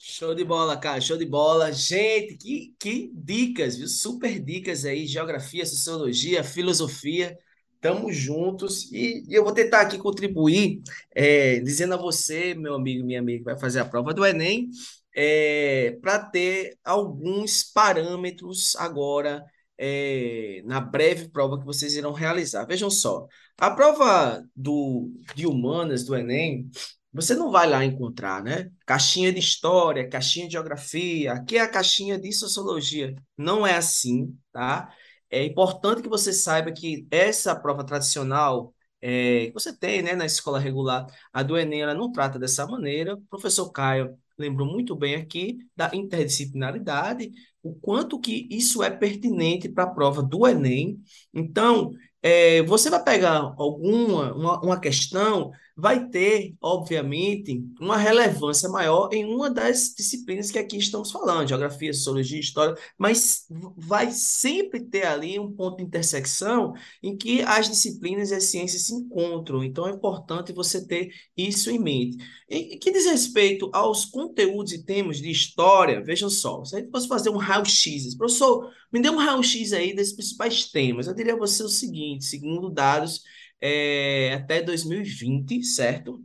Show 0.00 0.32
de 0.32 0.44
bola, 0.44 0.76
cara, 0.76 1.00
show 1.00 1.16
de 1.18 1.26
bola. 1.26 1.72
Gente, 1.72 2.36
que, 2.36 2.74
que 2.78 3.10
dicas, 3.12 3.76
viu? 3.76 3.88
Super 3.88 4.38
dicas 4.38 4.84
aí, 4.84 5.06
geografia, 5.06 5.66
sociologia, 5.66 6.44
filosofia. 6.44 7.36
Tamo 7.80 8.12
juntos 8.12 8.90
e, 8.92 9.24
e 9.28 9.34
eu 9.34 9.44
vou 9.44 9.52
tentar 9.52 9.82
aqui 9.82 9.98
contribuir, 9.98 10.82
é, 11.14 11.60
dizendo 11.60 11.94
a 11.94 11.96
você, 11.96 12.54
meu 12.54 12.74
amigo, 12.74 13.04
minha 13.04 13.20
amiga, 13.20 13.38
que 13.38 13.44
vai 13.44 13.58
fazer 13.58 13.80
a 13.80 13.84
prova 13.84 14.14
do 14.14 14.24
Enem, 14.24 14.68
é, 15.14 15.96
para 16.00 16.18
ter 16.20 16.78
alguns 16.84 17.62
parâmetros 17.64 18.76
agora 18.76 19.44
é, 19.76 20.62
na 20.64 20.80
breve 20.80 21.28
prova 21.28 21.58
que 21.58 21.66
vocês 21.66 21.94
irão 21.94 22.12
realizar. 22.12 22.64
Vejam 22.66 22.90
só, 22.90 23.26
a 23.56 23.70
prova 23.70 24.44
do, 24.54 25.10
de 25.34 25.46
humanas 25.46 26.04
do 26.04 26.16
Enem, 26.16 26.68
você 27.12 27.34
não 27.34 27.50
vai 27.50 27.68
lá 27.68 27.84
encontrar, 27.84 28.42
né? 28.42 28.70
Caixinha 28.86 29.32
de 29.32 29.38
história, 29.38 30.08
caixinha 30.08 30.46
de 30.46 30.52
geografia, 30.52 31.32
aqui 31.32 31.56
é 31.56 31.60
a 31.60 31.68
caixinha 31.70 32.18
de 32.18 32.32
sociologia. 32.32 33.14
Não 33.36 33.66
é 33.66 33.76
assim, 33.76 34.36
tá? 34.52 34.92
É 35.30 35.44
importante 35.44 36.02
que 36.02 36.08
você 36.08 36.32
saiba 36.32 36.72
que 36.72 37.06
essa 37.10 37.54
prova 37.56 37.84
tradicional 37.84 38.74
é, 39.00 39.46
que 39.46 39.52
você 39.52 39.76
tem 39.76 40.02
né, 40.02 40.14
na 40.14 40.26
escola 40.26 40.58
regular, 40.58 41.06
a 41.32 41.42
do 41.42 41.56
Enem, 41.56 41.82
ela 41.82 41.94
não 41.94 42.10
trata 42.10 42.38
dessa 42.38 42.66
maneira. 42.66 43.14
O 43.14 43.20
professor 43.22 43.70
Caio 43.70 44.18
lembrou 44.36 44.66
muito 44.66 44.94
bem 44.96 45.14
aqui 45.16 45.58
da 45.76 45.90
interdisciplinaridade, 45.94 47.30
o 47.62 47.74
quanto 47.74 48.20
que 48.20 48.46
isso 48.50 48.82
é 48.82 48.90
pertinente 48.90 49.68
para 49.68 49.84
a 49.84 49.90
prova 49.90 50.22
do 50.22 50.46
Enem. 50.46 51.00
Então, 51.32 51.92
é, 52.22 52.62
você 52.62 52.90
vai 52.90 53.02
pegar 53.02 53.54
alguma 53.56 54.32
uma, 54.34 54.60
uma 54.60 54.80
questão 54.80 55.50
vai 55.80 56.08
ter, 56.08 56.56
obviamente, 56.60 57.64
uma 57.80 57.96
relevância 57.96 58.68
maior 58.68 59.10
em 59.12 59.24
uma 59.24 59.48
das 59.48 59.94
disciplinas 59.96 60.50
que 60.50 60.58
aqui 60.58 60.76
estamos 60.76 61.12
falando, 61.12 61.48
geografia, 61.48 61.92
sociologia, 61.92 62.40
história, 62.40 62.76
mas 62.98 63.46
vai 63.76 64.10
sempre 64.10 64.80
ter 64.80 65.06
ali 65.06 65.38
um 65.38 65.52
ponto 65.52 65.76
de 65.76 65.84
intersecção 65.84 66.74
em 67.00 67.16
que 67.16 67.42
as 67.42 67.68
disciplinas 67.68 68.32
e 68.32 68.34
as 68.34 68.44
ciências 68.44 68.86
se 68.86 68.92
encontram. 68.92 69.62
Então 69.62 69.86
é 69.86 69.92
importante 69.92 70.52
você 70.52 70.84
ter 70.84 71.12
isso 71.36 71.70
em 71.70 71.78
mente. 71.78 72.16
E 72.48 72.76
que 72.76 72.90
diz 72.90 73.06
respeito 73.06 73.70
aos 73.72 74.04
conteúdos 74.04 74.72
e 74.72 74.82
temas 74.84 75.18
de 75.18 75.30
história, 75.30 76.02
vejam 76.02 76.28
só, 76.28 76.64
se 76.64 76.74
a 76.74 76.80
gente 76.80 76.90
fosse 76.90 77.06
fazer 77.06 77.30
um 77.30 77.36
raio-x, 77.36 78.16
professor, 78.16 78.68
me 78.92 79.00
dê 79.00 79.10
um 79.10 79.16
raio-x 79.16 79.72
aí 79.72 79.94
desses 79.94 80.12
principais 80.12 80.64
temas. 80.64 81.06
Eu 81.06 81.14
diria 81.14 81.34
a 81.34 81.38
você 81.38 81.62
o 81.62 81.68
seguinte, 81.68 82.24
segundo 82.24 82.68
dados 82.68 83.22
é, 83.60 84.34
até 84.34 84.62
2020, 84.62 85.62
certo? 85.64 86.24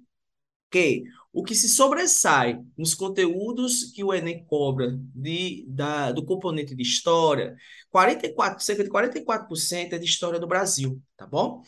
Que 0.69 1.04
o 1.32 1.43
que 1.43 1.56
se 1.56 1.67
sobressai 1.67 2.60
nos 2.78 2.93
conteúdos 2.93 3.91
que 3.91 4.04
o 4.04 4.13
Enem 4.13 4.46
cobra 4.46 4.98
de, 5.15 5.65
da, 5.67 6.12
do 6.12 6.24
componente 6.24 6.76
de 6.76 6.84
história, 6.84 7.56
44, 7.89 8.63
cerca 8.63 8.84
de 8.84 8.89
44% 8.89 9.93
é 9.93 9.98
de 9.98 10.06
história 10.06 10.39
do 10.39 10.48
Brasil, 10.48 11.02
tá 11.17 11.26
bom? 11.26 11.63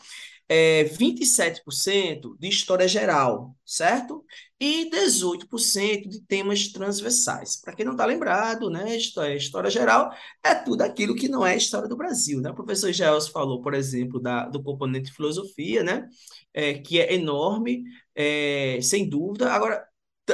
É, 0.48 0.84
27% 0.84 2.36
de 2.38 2.48
história 2.48 2.86
geral, 2.86 3.56
certo? 3.64 4.24
E 4.60 4.88
18% 4.90 6.08
de 6.08 6.20
temas 6.22 6.68
transversais. 6.68 7.60
Para 7.60 7.74
quem 7.74 7.84
não 7.84 7.92
está 7.92 8.06
lembrado, 8.06 8.70
né, 8.70 8.96
história, 8.96 9.34
história 9.36 9.70
geral 9.70 10.10
é 10.42 10.54
tudo 10.54 10.82
aquilo 10.82 11.14
que 11.14 11.28
não 11.28 11.44
é 11.44 11.56
história 11.56 11.88
do 11.88 11.96
Brasil. 11.96 12.40
Né? 12.40 12.50
O 12.50 12.54
professor 12.54 12.92
Gels 12.92 13.28
falou, 13.28 13.60
por 13.60 13.74
exemplo, 13.74 14.20
da, 14.20 14.46
do 14.48 14.62
componente 14.62 15.12
filosofia, 15.12 15.82
né, 15.82 16.08
é, 16.54 16.74
que 16.74 17.00
é 17.00 17.14
enorme, 17.14 17.82
é, 18.14 18.78
sem 18.82 19.08
dúvida. 19.08 19.52
Agora, 19.52 19.85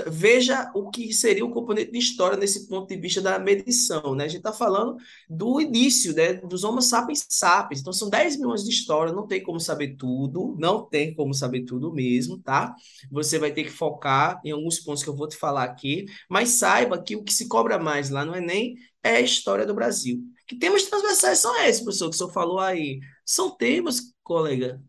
veja 0.06 0.70
o 0.74 0.90
que 0.90 1.12
seria 1.12 1.44
o 1.44 1.50
componente 1.50 1.92
de 1.92 1.98
história 1.98 2.36
nesse 2.36 2.66
ponto 2.68 2.88
de 2.88 2.96
vista 2.96 3.20
da 3.20 3.38
medição, 3.38 4.14
né? 4.14 4.24
A 4.24 4.28
gente 4.28 4.38
está 4.38 4.52
falando 4.52 4.96
do 5.28 5.60
início, 5.60 6.14
né? 6.14 6.34
Dos 6.34 6.64
Homo 6.64 6.80
sapiens 6.80 7.26
sapiens. 7.28 7.80
Então, 7.80 7.92
são 7.92 8.08
10 8.08 8.36
milhões 8.36 8.64
de 8.64 8.70
história, 8.70 9.12
não 9.12 9.26
tem 9.26 9.42
como 9.42 9.60
saber 9.60 9.96
tudo, 9.96 10.56
não 10.58 10.84
tem 10.86 11.14
como 11.14 11.34
saber 11.34 11.64
tudo 11.64 11.92
mesmo, 11.92 12.38
tá? 12.38 12.74
Você 13.10 13.38
vai 13.38 13.52
ter 13.52 13.64
que 13.64 13.70
focar 13.70 14.40
em 14.44 14.50
alguns 14.50 14.78
pontos 14.80 15.02
que 15.02 15.08
eu 15.10 15.16
vou 15.16 15.28
te 15.28 15.36
falar 15.36 15.64
aqui, 15.64 16.06
mas 16.28 16.50
saiba 16.50 17.02
que 17.02 17.16
o 17.16 17.22
que 17.22 17.32
se 17.32 17.48
cobra 17.48 17.78
mais 17.78 18.10
lá 18.10 18.24
no 18.24 18.34
Enem 18.34 18.76
é 19.02 19.16
a 19.16 19.20
história 19.20 19.66
do 19.66 19.74
Brasil. 19.74 20.22
Que 20.46 20.56
temas 20.56 20.84
transversais 20.84 21.38
são 21.38 21.54
esses, 21.62 21.82
professor, 21.82 22.08
que 22.08 22.14
o 22.14 22.18
senhor 22.18 22.32
falou 22.32 22.58
aí? 22.58 23.00
São 23.24 23.50
temas, 23.56 24.12
colega, 24.22 24.80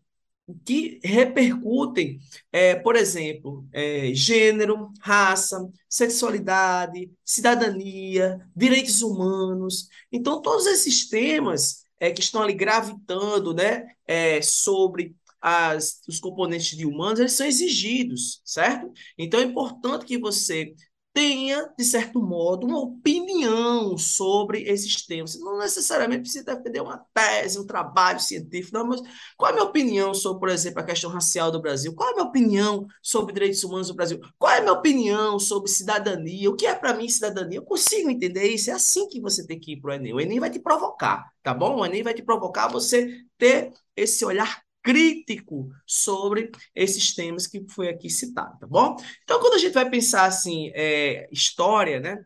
que 0.64 1.00
repercutem, 1.02 2.18
é, 2.52 2.74
por 2.74 2.96
exemplo, 2.96 3.66
é, 3.72 4.12
gênero, 4.12 4.92
raça, 5.00 5.70
sexualidade, 5.88 7.10
cidadania, 7.24 8.38
direitos 8.54 9.00
humanos. 9.00 9.88
Então, 10.12 10.42
todos 10.42 10.66
esses 10.66 11.08
temas 11.08 11.84
é, 11.98 12.10
que 12.10 12.20
estão 12.20 12.42
ali 12.42 12.52
gravitando 12.52 13.54
né, 13.54 13.86
é, 14.06 14.42
sobre 14.42 15.16
as, 15.40 16.00
os 16.08 16.20
componentes 16.20 16.76
de 16.76 16.86
humanos, 16.86 17.20
eles 17.20 17.32
são 17.32 17.46
exigidos, 17.46 18.40
certo? 18.44 18.92
Então, 19.16 19.40
é 19.40 19.44
importante 19.44 20.04
que 20.04 20.18
você 20.18 20.74
tenha, 21.14 21.72
de 21.78 21.84
certo 21.84 22.20
modo, 22.20 22.66
uma 22.66 22.80
opinião 22.80 23.96
sobre 23.96 24.64
esses 24.64 25.06
temas. 25.06 25.32
Você 25.32 25.38
não 25.38 25.58
necessariamente 25.58 26.22
precisa 26.22 26.44
defender 26.44 26.82
uma 26.82 26.98
tese, 27.14 27.58
um 27.58 27.64
trabalho 27.66 28.18
científico, 28.18 28.76
não, 28.76 28.84
mas 28.84 29.00
qual 29.36 29.48
é 29.50 29.52
a 29.52 29.54
minha 29.54 29.64
opinião 29.68 30.12
sobre, 30.12 30.40
por 30.40 30.48
exemplo, 30.48 30.80
a 30.80 30.84
questão 30.84 31.08
racial 31.08 31.52
do 31.52 31.62
Brasil? 31.62 31.94
Qual 31.94 32.08
é 32.08 32.12
a 32.12 32.14
minha 32.16 32.26
opinião 32.26 32.88
sobre 33.00 33.32
direitos 33.32 33.62
humanos 33.62 33.86
do 33.88 33.94
Brasil? 33.94 34.20
Qual 34.36 34.50
é 34.52 34.58
a 34.58 34.60
minha 34.60 34.72
opinião 34.72 35.38
sobre 35.38 35.70
cidadania? 35.70 36.50
O 36.50 36.56
que 36.56 36.66
é 36.66 36.74
para 36.74 36.92
mim 36.94 37.08
cidadania? 37.08 37.58
Eu 37.58 37.64
consigo 37.64 38.10
entender 38.10 38.48
isso? 38.48 38.70
É 38.70 38.72
assim 38.74 39.08
que 39.08 39.20
você 39.20 39.46
tem 39.46 39.58
que 39.58 39.74
ir 39.74 39.80
para 39.80 39.92
o 39.92 39.94
Enem. 39.94 40.12
O 40.14 40.20
Enem 40.20 40.40
vai 40.40 40.50
te 40.50 40.58
provocar, 40.58 41.30
tá 41.44 41.54
bom? 41.54 41.76
O 41.76 41.86
Enem 41.86 42.02
vai 42.02 42.12
te 42.14 42.22
provocar 42.22 42.66
você 42.66 43.24
ter 43.38 43.72
esse 43.96 44.24
olhar 44.24 44.63
crítico 44.84 45.70
sobre 45.86 46.50
esses 46.74 47.14
temas 47.14 47.46
que 47.46 47.64
foi 47.70 47.88
aqui 47.88 48.10
citado, 48.10 48.58
tá 48.60 48.66
bom? 48.66 48.96
Então, 49.24 49.40
quando 49.40 49.54
a 49.54 49.58
gente 49.58 49.72
vai 49.72 49.88
pensar 49.88 50.26
assim, 50.26 50.70
é, 50.74 51.26
história, 51.32 51.98
né? 51.98 52.22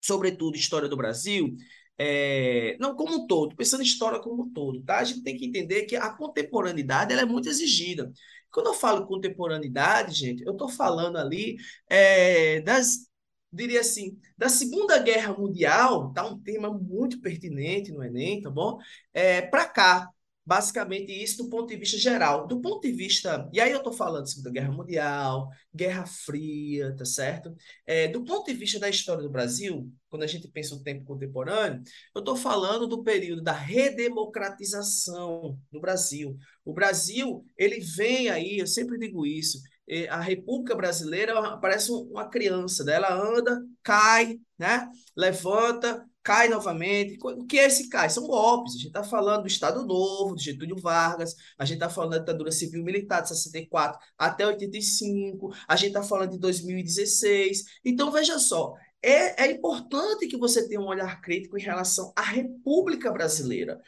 Sobretudo 0.00 0.56
história 0.56 0.88
do 0.88 0.96
Brasil, 0.96 1.56
é, 1.98 2.76
não 2.80 2.94
como 2.96 3.16
um 3.16 3.26
todo, 3.26 3.56
pensando 3.56 3.82
em 3.82 3.86
história 3.86 4.20
como 4.20 4.44
um 4.44 4.52
todo, 4.52 4.82
tá? 4.82 4.98
A 5.00 5.04
gente 5.04 5.22
tem 5.22 5.36
que 5.36 5.46
entender 5.46 5.84
que 5.84 5.96
a 5.96 6.10
contemporaneidade 6.10 7.12
ela 7.12 7.22
é 7.22 7.26
muito 7.26 7.48
exigida. 7.48 8.10
Quando 8.52 8.68
eu 8.68 8.74
falo 8.74 9.06
contemporaneidade, 9.06 10.14
gente, 10.14 10.44
eu 10.44 10.52
estou 10.52 10.68
falando 10.68 11.18
ali 11.18 11.56
é, 11.88 12.60
das 12.62 13.10
diria 13.52 13.80
assim, 13.80 14.16
da 14.38 14.48
Segunda 14.48 14.98
Guerra 14.98 15.34
Mundial, 15.36 16.12
tá 16.12 16.24
um 16.24 16.38
tema 16.40 16.72
muito 16.72 17.20
pertinente 17.20 17.90
no 17.92 18.02
Enem, 18.02 18.40
tá 18.40 18.48
bom? 18.50 18.78
É, 19.12 19.42
para 19.42 19.66
cá, 19.66 20.08
Basicamente, 20.44 21.12
isso 21.12 21.44
do 21.44 21.50
ponto 21.50 21.68
de 21.68 21.76
vista 21.76 21.98
geral. 21.98 22.46
Do 22.46 22.60
ponto 22.60 22.80
de 22.80 22.92
vista. 22.92 23.48
E 23.52 23.60
aí 23.60 23.70
eu 23.70 23.78
estou 23.78 23.92
falando 23.92 24.24
de 24.24 24.30
Segunda 24.30 24.50
Guerra 24.50 24.72
Mundial, 24.72 25.48
Guerra 25.74 26.06
Fria, 26.06 26.94
tá 26.96 27.04
certo? 27.04 27.54
É, 27.86 28.08
do 28.08 28.24
ponto 28.24 28.46
de 28.46 28.54
vista 28.54 28.78
da 28.78 28.88
história 28.88 29.22
do 29.22 29.30
Brasil, 29.30 29.90
quando 30.08 30.22
a 30.22 30.26
gente 30.26 30.48
pensa 30.48 30.74
no 30.74 30.82
tempo 30.82 31.04
contemporâneo, 31.04 31.82
eu 32.14 32.20
estou 32.20 32.36
falando 32.36 32.86
do 32.86 33.02
período 33.02 33.42
da 33.42 33.52
redemocratização 33.52 35.58
do 35.70 35.80
Brasil. 35.80 36.36
O 36.64 36.72
Brasil, 36.72 37.44
ele 37.56 37.80
vem 37.80 38.28
aí, 38.28 38.58
eu 38.58 38.66
sempre 38.66 38.98
digo 38.98 39.26
isso, 39.26 39.60
a 40.08 40.20
República 40.20 40.74
Brasileira 40.74 41.58
parece 41.58 41.90
uma 41.90 42.28
criança, 42.28 42.84
né? 42.84 42.94
ela 42.94 43.12
anda, 43.12 43.60
cai, 43.82 44.38
né? 44.58 44.88
levanta, 45.16 46.06
cai 46.22 46.48
novamente. 46.48 47.18
O 47.22 47.44
que 47.46 47.58
é 47.58 47.66
esse 47.66 47.88
cai? 47.88 48.10
São 48.10 48.26
golpes. 48.26 48.74
A 48.74 48.76
gente 48.76 48.86
está 48.88 49.02
falando 49.04 49.42
do 49.42 49.48
Estado 49.48 49.84
Novo, 49.84 50.34
de 50.34 50.44
Getúlio 50.44 50.76
Vargas, 50.76 51.34
a 51.58 51.64
gente 51.64 51.76
está 51.76 51.88
falando 51.88 52.12
da 52.12 52.18
ditadura 52.18 52.52
civil-militar 52.52 53.22
de 53.22 53.28
64 53.28 53.98
até 54.18 54.46
85, 54.46 55.54
a 55.66 55.76
gente 55.76 55.88
está 55.88 56.02
falando 56.02 56.32
de 56.32 56.38
2016. 56.38 57.64
Então, 57.84 58.10
veja 58.10 58.38
só, 58.38 58.74
é, 59.02 59.44
é, 59.44 59.50
importante 59.50 60.26
que 60.26 60.36
você 60.36 60.68
tenha 60.68 60.80
um 60.80 60.86
olhar 60.86 61.20
crítico 61.22 61.56
em 61.56 61.62
relação 61.62 62.12
à 62.14 62.22
República 62.22 63.10
Brasileira. 63.10 63.80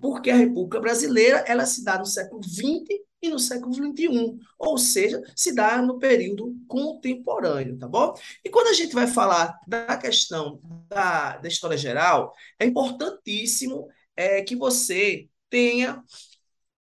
Porque 0.00 0.30
a 0.30 0.36
República 0.36 0.80
Brasileira 0.80 1.44
ela 1.46 1.66
se 1.66 1.84
dá 1.84 1.98
no 1.98 2.06
século 2.06 2.42
XX 2.42 3.05
e 3.22 3.28
no 3.28 3.38
século 3.38 3.72
XXI, 3.72 4.38
ou 4.58 4.78
seja, 4.78 5.22
se 5.34 5.54
dá 5.54 5.80
no 5.80 5.98
período 5.98 6.54
contemporâneo, 6.68 7.78
tá 7.78 7.88
bom? 7.88 8.14
E 8.44 8.50
quando 8.50 8.68
a 8.68 8.72
gente 8.72 8.94
vai 8.94 9.06
falar 9.06 9.58
da 9.66 9.96
questão 9.96 10.60
da, 10.88 11.38
da 11.38 11.48
história 11.48 11.76
geral, 11.76 12.32
é 12.58 12.66
importantíssimo 12.66 13.88
é, 14.14 14.42
que 14.42 14.54
você 14.54 15.28
tenha 15.48 16.02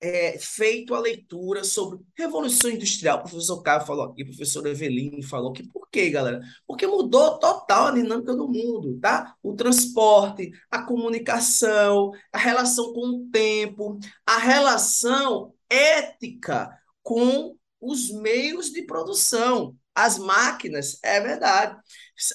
é, 0.02 0.38
feito 0.40 0.96
a 0.96 1.00
leitura 1.00 1.64
sobre 1.64 2.00
Revolução 2.16 2.72
Industrial. 2.72 3.20
O 3.20 3.24
professor 3.24 3.62
Caio 3.62 3.86
falou 3.86 4.06
aqui, 4.06 4.24
o 4.24 4.28
professor 4.28 4.66
Eveline 4.66 5.22
falou 5.24 5.52
que 5.52 5.64
por 5.68 5.90
quê, 5.90 6.10
galera? 6.10 6.42
Porque 6.66 6.88
mudou 6.88 7.38
total 7.38 7.88
a 7.88 7.92
dinâmica 7.92 8.36
do 8.36 8.48
mundo, 8.48 8.98
tá? 9.02 9.36
O 9.44 9.54
transporte, 9.56 10.52
a 10.72 10.84
comunicação, 10.84 12.12
a 12.32 12.38
relação 12.38 12.94
com 12.94 13.08
o 13.08 13.30
tempo, 13.32 14.00
a 14.26 14.38
relação 14.38 15.54
ética 15.70 16.70
com 17.04 17.56
os 17.82 18.10
meios 18.12 18.72
de 18.72 18.82
produção, 18.84 19.76
as 19.96 20.18
máquinas, 20.18 20.98
é 21.04 21.20
verdade. 21.20 21.78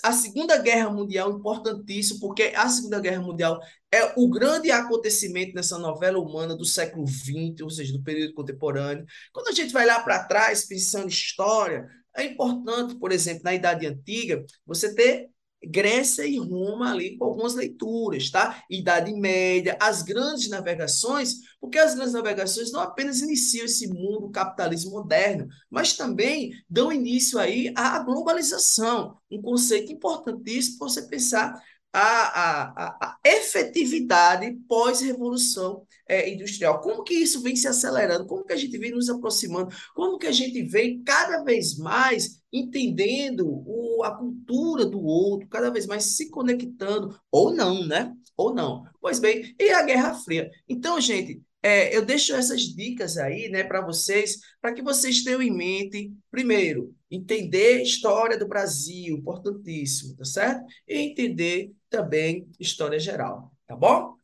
A 0.03 0.13
Segunda 0.13 0.59
Guerra 0.59 0.91
Mundial 0.91 1.31
é 1.31 1.35
importantíssimo, 1.35 2.21
porque 2.21 2.53
a 2.55 2.69
Segunda 2.69 3.01
Guerra 3.01 3.23
Mundial 3.23 3.59
é 3.93 4.13
o 4.17 4.29
grande 4.29 4.71
acontecimento 4.71 5.55
nessa 5.55 5.79
novela 5.79 6.19
humana 6.19 6.57
do 6.57 6.65
século 6.65 7.07
XX, 7.07 7.63
ou 7.63 7.71
seja, 7.71 7.93
do 7.93 8.03
período 8.03 8.35
contemporâneo. 8.35 9.07
Quando 9.33 9.49
a 9.49 9.53
gente 9.53 9.73
vai 9.73 9.87
lá 9.87 10.01
para 10.01 10.25
trás, 10.25 10.67
pensando 10.67 11.07
em 11.07 11.09
história, 11.09 11.87
é 12.17 12.25
importante, 12.25 12.97
por 12.97 13.13
exemplo, 13.13 13.43
na 13.45 13.55
Idade 13.55 13.87
Antiga, 13.87 14.45
você 14.67 14.95
ter 14.95 15.31
Grécia 15.67 16.27
e 16.27 16.39
Roma 16.39 16.91
ali 16.91 17.17
com 17.17 17.25
algumas 17.25 17.55
leituras, 17.55 18.31
tá? 18.31 18.63
Idade 18.71 19.13
Média, 19.13 19.77
as 19.81 20.03
grandes 20.03 20.49
navegações, 20.49 21.37
porque 21.61 21.79
as 21.79 21.95
grandes 21.95 22.13
navegações 22.13 22.73
não 22.73 22.81
apenas 22.81 23.21
iniciam 23.21 23.65
esse 23.65 23.89
mundo 23.89 24.31
capitalismo 24.31 24.93
moderno, 24.93 25.49
mas 25.71 25.97
também 25.97 26.53
dão 26.69 26.93
início 26.93 27.39
aí 27.39 27.73
à 27.77 27.99
globalização, 28.01 29.17
um 29.31 29.41
conceito 29.41 29.93
importantíssimo 29.93 30.79
para 30.79 30.89
você 30.89 31.03
pensar 31.03 31.61
a, 31.95 32.01
a, 32.01 32.89
a, 33.01 33.19
efetividade 33.25 34.53
pós-revolução 34.69 35.87
é, 36.09 36.29
industrial. 36.29 36.81
Como 36.81 37.05
que 37.05 37.15
isso 37.15 37.41
vem 37.41 37.55
se 37.55 37.69
acelerando? 37.69 38.27
Como 38.27 38.45
que 38.45 38.53
a 38.53 38.57
gente 38.57 38.77
vem 38.77 38.91
nos 38.91 39.09
aproximando? 39.09 39.73
Como 39.95 40.19
que 40.19 40.27
a 40.27 40.33
gente 40.33 40.61
vem 40.63 41.05
cada 41.05 41.45
vez 41.45 41.79
mais 41.79 42.41
entendendo 42.53 43.47
o, 43.47 43.84
a 44.09 44.15
cultura 44.15 44.85
do 44.85 45.03
outro, 45.03 45.49
cada 45.49 45.71
vez 45.71 45.87
mais 45.87 46.05
se 46.05 46.31
conectando, 46.31 47.19
ou 47.31 47.53
não, 47.55 47.87
né? 47.87 48.15
Ou 48.37 48.55
não. 48.55 48.85
Pois 49.01 49.19
bem, 49.19 49.55
e 49.59 49.71
a 49.71 49.83
Guerra 49.83 50.15
Fria? 50.15 50.51
Então, 50.69 51.01
gente, 51.01 51.43
é, 51.63 51.97
eu 51.97 52.05
deixo 52.05 52.35
essas 52.35 52.61
dicas 52.63 53.17
aí, 53.17 53.49
né, 53.49 53.65
para 53.65 53.81
vocês, 53.81 54.39
para 54.61 54.75
que 54.75 54.83
vocês 54.83 55.25
tenham 55.25 55.41
em 55.41 55.51
mente, 55.51 56.13
primeiro, 56.31 56.95
entender 57.11 57.81
história 57.81 58.39
do 58.39 58.47
Brasil, 58.47 59.17
importantíssimo, 59.17 60.15
tá 60.15 60.25
certo? 60.27 60.63
E 60.87 60.99
entender 60.99 61.73
também 61.89 62.47
história 62.61 62.99
geral, 62.99 63.51
tá 63.67 63.75
bom? 63.75 64.17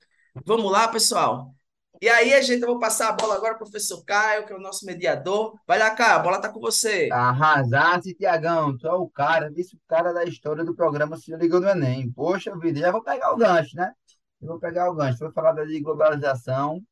Vamos 0.45 0.71
lá, 0.71 0.89
pessoal. 0.89 1.55
E 2.01 2.09
aí, 2.09 2.33
a 2.33 2.41
gente, 2.41 2.63
eu 2.63 2.69
vou 2.69 2.79
passar 2.79 3.11
a 3.11 3.13
bola 3.13 3.35
agora 3.35 3.55
para 3.55 3.67
o 3.67 3.71
professor 3.71 4.03
Caio, 4.05 4.47
que 4.47 4.53
é 4.53 4.57
o 4.57 4.61
nosso 4.61 4.87
mediador. 4.87 5.55
Vai 5.67 5.79
lá, 5.79 5.91
Caio, 5.91 6.15
a 6.15 6.19
bola 6.19 6.41
tá 6.41 6.49
com 6.49 6.59
você. 6.59 7.11
Arrasasse, 7.13 8.15
Tiagão. 8.15 8.77
Tu 8.79 8.89
é 8.89 8.95
o 8.95 9.09
cara, 9.09 9.51
vice 9.51 9.77
o 9.77 9.81
cara 9.87 10.13
da 10.13 10.25
história 10.25 10.65
do 10.65 10.75
programa 10.75 11.19
Se 11.19 11.35
Liga 11.37 11.61
no 11.61 11.69
Enem. 11.69 12.11
Poxa 12.11 12.57
vida, 12.57 12.81
já 12.81 12.91
vou 12.91 13.03
pegar 13.03 13.33
o 13.33 13.37
gancho, 13.37 13.77
né? 13.77 13.93
Eu 14.41 14.49
vou 14.49 14.59
pegar 14.59 14.91
o 14.91 14.95
gancho. 14.95 15.19
Vou 15.19 15.33
falar 15.33 15.53
da 15.53 15.65
globalização 15.65 16.83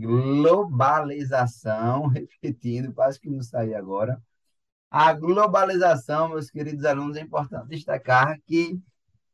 globalização, 0.00 2.06
repetindo, 2.08 2.92
quase 2.92 3.20
que 3.20 3.28
não 3.28 3.42
saí 3.42 3.74
agora. 3.74 4.20
A 4.90 5.12
globalização, 5.12 6.30
meus 6.30 6.50
queridos 6.50 6.84
alunos, 6.84 7.16
é 7.16 7.20
importante 7.20 7.68
destacar 7.68 8.38
que 8.46 8.80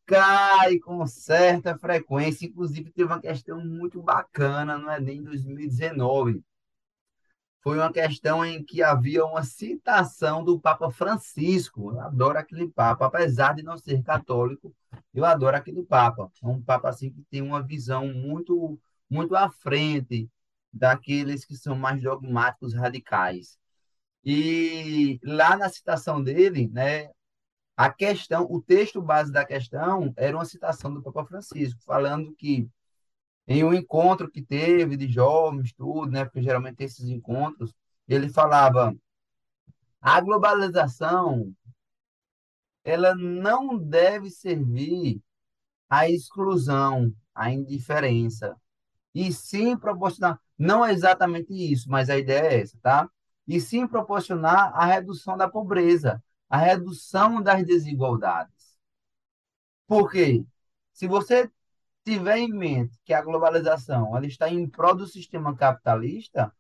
cai 0.07 0.79
com 0.79 1.07
certa 1.07 1.77
frequência. 1.79 2.47
Inclusive, 2.47 2.91
teve 2.91 3.13
uma 3.13 3.21
questão 3.21 3.63
muito 3.65 4.03
bacana 4.03 4.79
no 4.79 4.91
Enem 4.91 5.23
2019. 5.23 6.43
Foi 7.63 7.79
uma 7.79 7.93
questão 7.93 8.45
em 8.45 8.65
que 8.65 8.81
havia 8.83 9.25
uma 9.25 9.43
citação 9.43 10.45
do 10.45 10.61
Papa 10.61 10.89
Francisco. 10.91 11.91
Eu 11.93 12.01
adoro 12.01 12.39
aquele 12.39 12.69
Papa, 12.69 13.07
apesar 13.07 13.55
de 13.55 13.63
não 13.65 13.77
ser 13.77 14.03
católico, 14.05 14.73
eu 15.13 15.25
adoro 15.25 15.57
aquele 15.57 15.83
Papa. 15.83 16.31
É 16.43 16.47
um 16.47 16.63
Papa 16.63 16.89
assim 16.91 17.11
que 17.11 17.23
tem 17.25 17.43
uma 17.43 17.61
visão 17.63 18.07
muito, 18.07 18.79
muito 19.11 19.35
à 19.35 19.51
frente 19.51 20.31
daqueles 20.73 21.45
que 21.45 21.57
são 21.57 21.75
mais 21.75 22.01
dogmáticos 22.01 22.73
radicais. 22.73 23.59
E 24.25 25.19
lá 25.25 25.57
na 25.57 25.69
citação 25.69 26.23
dele, 26.23 26.69
né, 26.69 27.11
a 27.77 27.93
questão, 27.93 28.47
o 28.51 28.61
texto 28.61 29.03
base 29.03 29.31
da 29.31 29.45
questão 29.45 30.13
era 30.17 30.37
uma 30.37 30.45
citação 30.45 30.93
do 30.93 31.03
Papa 31.03 31.25
Francisco, 31.27 31.81
falando 31.85 32.35
que 32.35 32.69
em 33.47 33.63
um 33.65 33.73
encontro 33.75 34.31
que 34.31 34.43
teve 34.43 34.97
de 34.97 35.09
jovens, 35.09 35.73
tudo, 35.73 36.11
né, 36.11 36.25
porque 36.25 36.43
geralmente 36.43 36.83
esses 36.83 37.07
encontros, 37.07 37.75
ele 38.09 38.29
falava 38.29 38.95
a 40.01 40.21
globalização 40.21 41.55
ela 42.85 43.15
não 43.17 43.77
deve 43.77 44.31
servir 44.31 45.21
à 45.91 46.09
exclusão, 46.09 47.13
à 47.35 47.51
indiferença, 47.51 48.57
e 49.15 49.33
sim 49.33 49.77
proporcionar 49.77 50.41
não 50.59 50.85
é 50.85 50.93
exatamente 50.93 51.53
isso, 51.53 51.91
mas 51.91 52.09
a 52.09 52.17
ideia 52.17 52.49
é 52.49 52.61
essa, 52.61 52.79
tá? 52.81 53.11
E 53.47 53.61
sim 53.61 53.87
proporcionar 53.87 54.73
a 54.75 54.87
redução 54.87 55.37
da 55.37 55.49
pobreza, 55.49 56.23
a 56.49 56.59
redução 56.59 57.43
das 57.43 57.65
desigualdades. 57.65 58.77
Por 59.87 60.11
quê? 60.11 60.45
Se 60.93 61.07
você 61.07 61.51
tiver 62.05 62.39
em 62.39 62.53
mente 62.53 62.99
que 63.05 63.13
a 63.13 63.23
globalização 63.23 64.17
ela 64.17 64.27
está 64.27 64.49
em 64.49 64.69
prol 64.69 64.95
do 64.95 65.07
sistema 65.07 65.57
capitalista 65.57 66.53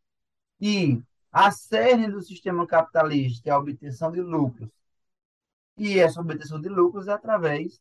e 0.60 1.00
a 1.30 1.50
cerne 1.50 2.10
do 2.10 2.22
sistema 2.22 2.66
capitalista 2.66 3.48
é 3.48 3.52
a 3.52 3.58
obtenção 3.58 4.10
de 4.10 4.20
lucros, 4.20 4.70
e 5.76 5.98
essa 5.98 6.20
obtenção 6.20 6.60
de 6.60 6.68
lucros 6.68 7.06
é 7.06 7.12
através 7.12 7.80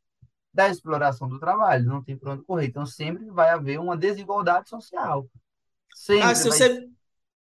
da 0.54 0.70
exploração 0.70 1.28
do 1.28 1.40
trabalho, 1.40 1.86
não 1.86 2.04
tem 2.04 2.18
para 2.18 2.34
onde 2.34 2.44
correr. 2.44 2.68
Então, 2.68 2.86
sempre 2.86 3.26
vai 3.30 3.50
haver 3.50 3.80
uma 3.80 3.98
desigualdade 3.98 4.70
social. 4.70 5.28
Sempre 5.94 6.24
ah, 6.24 6.36
se 6.36 6.48
você, 6.48 6.90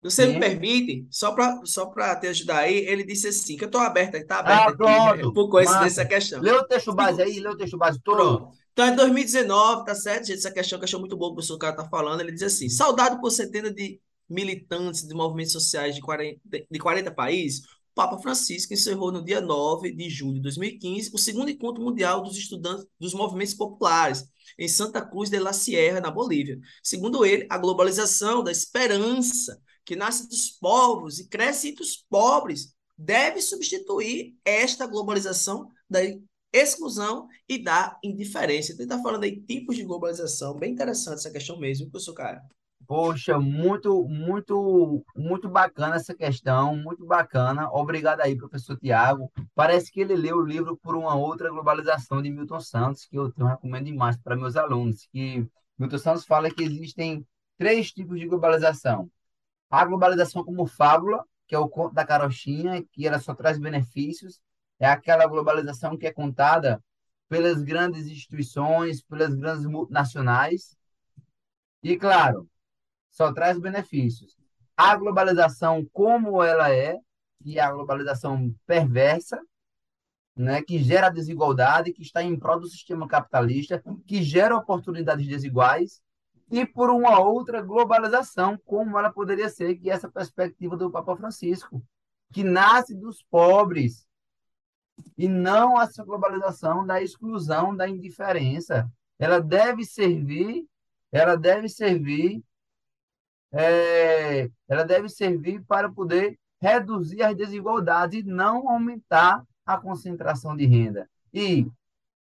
você 0.02 0.28
me 0.28 0.40
permite, 0.40 1.08
só 1.10 1.32
para 1.32 1.60
só 1.66 1.92
te 2.16 2.28
ajudar 2.28 2.60
aí, 2.60 2.78
ele 2.86 3.04
disse 3.04 3.28
assim, 3.28 3.58
que 3.58 3.64
eu 3.64 3.68
estou 3.68 3.82
aberto, 3.82 4.16
está 4.16 4.40
aberto 4.40 4.70
ah, 4.70 4.78
pronto, 4.78 5.26
aqui, 5.26 5.34
por 5.34 5.50
coincidência 5.50 6.02
essa 6.02 6.06
questão. 6.06 6.42
Lê 6.42 6.52
o 6.52 6.64
texto 6.64 6.94
base 6.94 7.22
aí, 7.22 7.40
lê 7.40 7.50
o 7.50 7.58
texto 7.58 7.78
base 7.78 8.00
todo. 8.02 8.18
Pronto. 8.18 8.58
Então, 8.72 8.88
em 8.88 8.96
2019, 8.96 9.86
tá 9.86 9.96
certo, 9.96 10.28
gente? 10.28 10.38
Essa 10.38 10.52
questão 10.52 10.78
que 10.78 10.84
eu 10.84 10.86
achei 10.86 11.00
muito 11.00 11.18
boa 11.18 11.30
que 11.30 11.34
o 11.34 11.36
professor 11.36 11.58
cara 11.58 11.76
tá 11.76 11.90
falando, 11.90 12.22
ele 12.22 12.32
diz 12.32 12.44
assim, 12.44 12.70
saudado 12.70 13.20
por 13.20 13.32
centenas 13.32 13.74
de 13.74 14.00
militantes 14.30 15.02
de 15.08 15.16
movimentos 15.16 15.54
sociais 15.54 15.96
de 15.96 16.02
40, 16.02 16.40
de 16.70 16.80
40 16.80 17.12
países, 17.12 17.62
o 17.64 17.96
Papa 17.96 18.20
Francisco 18.20 18.74
encerrou 18.74 19.12
no 19.12 19.26
dia 19.26 19.42
9 19.42 19.92
de 19.92 20.10
julho 20.12 20.36
de 20.36 20.42
2015 20.42 21.10
o 21.12 21.18
segundo 21.18 21.50
encontro 21.50 21.84
mundial 21.84 22.22
dos 22.22 22.38
estudantes 22.38 22.86
dos 23.00 23.16
movimentos 23.16 23.56
populares, 23.56 24.26
em 24.60 24.68
Santa 24.68 25.02
Cruz 25.02 25.32
de 25.32 25.40
la 25.40 25.54
Sierra, 25.54 26.00
na 26.00 26.12
Bolívia. 26.12 26.60
Segundo 26.84 27.26
ele, 27.26 27.48
a 27.50 27.58
globalização 27.58 28.44
da 28.44 28.52
esperança 28.52 29.60
que 29.88 29.96
nasce 29.96 30.28
dos 30.28 30.50
povos 30.50 31.18
e 31.18 31.30
cresce 31.30 31.70
entre 31.70 31.82
os 31.82 31.96
pobres 31.96 32.76
deve 32.98 33.42
substituir 33.42 34.36
esta 34.44 34.86
globalização 34.86 35.72
da 35.90 36.00
exclusão 36.52 37.26
e 37.48 37.58
da 37.58 37.98
indiferença. 38.04 38.74
Então, 38.74 38.84
está 38.84 39.02
falando 39.02 39.24
aí 39.24 39.40
tipos 39.40 39.78
de 39.78 39.86
globalização, 39.86 40.60
bem 40.60 40.74
interessante 40.74 41.20
essa 41.20 41.32
questão 41.32 41.58
mesmo, 41.58 41.90
professor 41.90 42.14
Caio. 42.14 42.42
Poxa, 42.86 43.40
muito, 43.40 44.04
muito, 44.10 45.06
muito 45.16 45.48
bacana 45.48 45.96
essa 45.96 46.14
questão, 46.14 46.76
muito 46.76 47.06
bacana. 47.06 47.70
Obrigado 47.72 48.22
aí, 48.22 48.36
professor 48.36 48.78
Tiago. 48.78 49.32
Parece 49.56 49.90
que 49.90 50.02
ele 50.02 50.16
leu 50.16 50.38
o 50.38 50.46
livro 50.46 50.78
por 50.78 50.98
uma 50.98 51.16
outra 51.16 51.50
globalização 51.50 52.22
de 52.22 52.30
Milton 52.30 52.60
Santos, 52.60 53.06
que 53.06 53.18
eu, 53.18 53.32
tenho 53.32 53.48
recomendo 53.48 53.86
demais 53.86 54.18
para 54.18 54.36
meus 54.36 54.58
alunos, 54.58 55.08
que 55.14 55.48
Milton 55.78 55.98
Santos 55.98 56.26
fala 56.26 56.52
que 56.52 56.64
existem 56.64 57.26
três 57.58 57.92
tipos 57.92 58.20
de 58.20 58.28
globalização. 58.28 59.10
A 59.70 59.86
globalização 59.86 60.44
como 60.44 60.66
fábula, 60.66 61.24
que 61.48 61.56
é 61.56 61.60
o 61.60 61.70
conto 61.70 61.94
da 61.94 62.06
carochinha, 62.06 62.84
que 62.92 63.08
ela 63.08 63.20
só 63.20 63.34
traz 63.34 63.58
benefícios. 63.58 64.40
É 64.80 64.86
aquela 64.88 65.28
globalização 65.28 65.98
que 65.98 66.06
é 66.06 66.14
contada 66.14 66.84
pelas 67.30 67.62
grandes 67.62 68.08
instituições, 68.08 69.02
pelas 69.02 69.34
grandes 69.34 69.66
multinacionais. 69.66 70.78
E, 71.84 71.98
claro, 71.98 72.48
só 73.10 73.34
traz 73.34 73.60
benefícios. 73.60 74.38
A 74.76 74.96
globalização 74.96 75.86
como 75.92 76.44
ela 76.44 76.72
é, 76.72 76.98
é 77.46 77.60
a 77.60 77.72
globalização 77.72 78.54
perversa, 78.66 79.42
né, 80.36 80.62
que 80.62 80.78
gera 80.80 81.10
desigualdade, 81.10 81.92
que 81.92 82.04
está 82.04 82.22
em 82.22 82.38
prol 82.38 82.60
do 82.60 82.68
sistema 82.68 83.08
capitalista, 83.08 83.84
que 84.06 84.22
gera 84.22 84.56
oportunidades 84.56 85.26
desiguais, 85.26 86.00
e 86.50 86.66
por 86.66 86.90
uma 86.90 87.20
outra 87.20 87.62
globalização, 87.62 88.58
como 88.66 88.98
ela 88.98 89.12
poderia 89.12 89.50
ser, 89.50 89.76
que 89.76 89.90
é 89.90 89.94
essa 89.94 90.10
perspectiva 90.10 90.78
do 90.78 90.92
Papa 90.92 91.16
Francisco, 91.16 91.84
que 92.32 92.44
nasce 92.44 92.96
dos 92.96 93.24
pobres, 93.24 94.08
e 95.18 95.28
não 95.28 95.80
essa 95.80 96.04
globalização 96.04 96.86
da 96.86 97.02
exclusão, 97.02 97.76
da 97.76 97.88
indiferença. 97.88 98.90
Ela 99.20 99.40
deve 99.40 99.86
servir 99.86 100.68
ela 101.12 101.36
deve 101.36 101.70
servir, 101.70 102.44
é, 103.52 104.50
ela 104.68 104.84
deve 104.84 105.10
servir 105.10 105.64
para 105.66 105.92
poder 105.92 106.38
reduzir 106.62 107.24
as 107.24 107.36
desigualdades 107.36 108.20
e 108.20 108.24
não 108.24 108.70
aumentar 108.70 109.44
a 109.66 109.78
concentração 109.78 110.56
de 110.56 110.66
renda. 110.66 111.10
E 111.34 111.68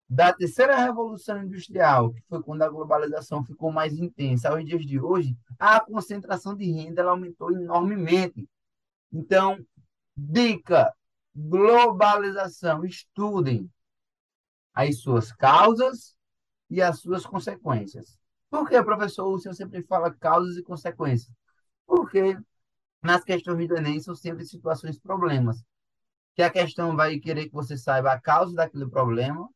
da 0.07 0.31
terceira 0.31 0.77
revolução 0.77 1.43
industrial, 1.43 2.13
que 2.13 2.21
foi 2.29 2.41
quando 2.43 2.61
a 2.61 2.69
globalização 2.69 3.43
ficou 3.43 3.71
mais 3.71 3.93
intensa, 3.93 4.49
aos 4.49 4.63
dias 4.63 4.85
de 4.85 4.99
hoje, 4.99 5.35
a 5.57 5.79
concentração 5.79 6.55
de 6.55 6.71
renda 6.71 7.01
ela 7.01 7.11
aumentou 7.11 7.51
enormemente. 7.51 8.47
Então, 9.11 9.57
dica: 10.15 10.93
globalização, 11.35 12.85
estudem 12.85 13.69
as 14.73 14.99
suas 14.99 15.31
causas 15.31 16.15
e 16.69 16.81
as 16.81 16.99
suas 16.99 17.25
consequências. 17.25 18.17
Por 18.49 18.69
que, 18.69 18.81
professor, 18.83 19.27
o 19.27 19.39
senhor 19.39 19.55
sempre 19.55 19.81
fala 19.83 20.13
causas 20.13 20.57
e 20.57 20.63
consequências? 20.63 21.33
Porque 21.85 22.37
nas 23.01 23.23
questões 23.23 23.67
do 23.67 23.75
Enem 23.75 23.99
são 23.99 24.15
sempre 24.15 24.45
situações 24.45 24.99
problemas. 24.99 25.63
Que 26.35 26.41
a 26.41 26.49
questão 26.49 26.95
vai 26.95 27.19
querer 27.19 27.45
que 27.47 27.53
você 27.53 27.77
saiba 27.77 28.11
a 28.11 28.19
causa 28.19 28.53
daquele 28.53 28.87
problema, 28.87 29.49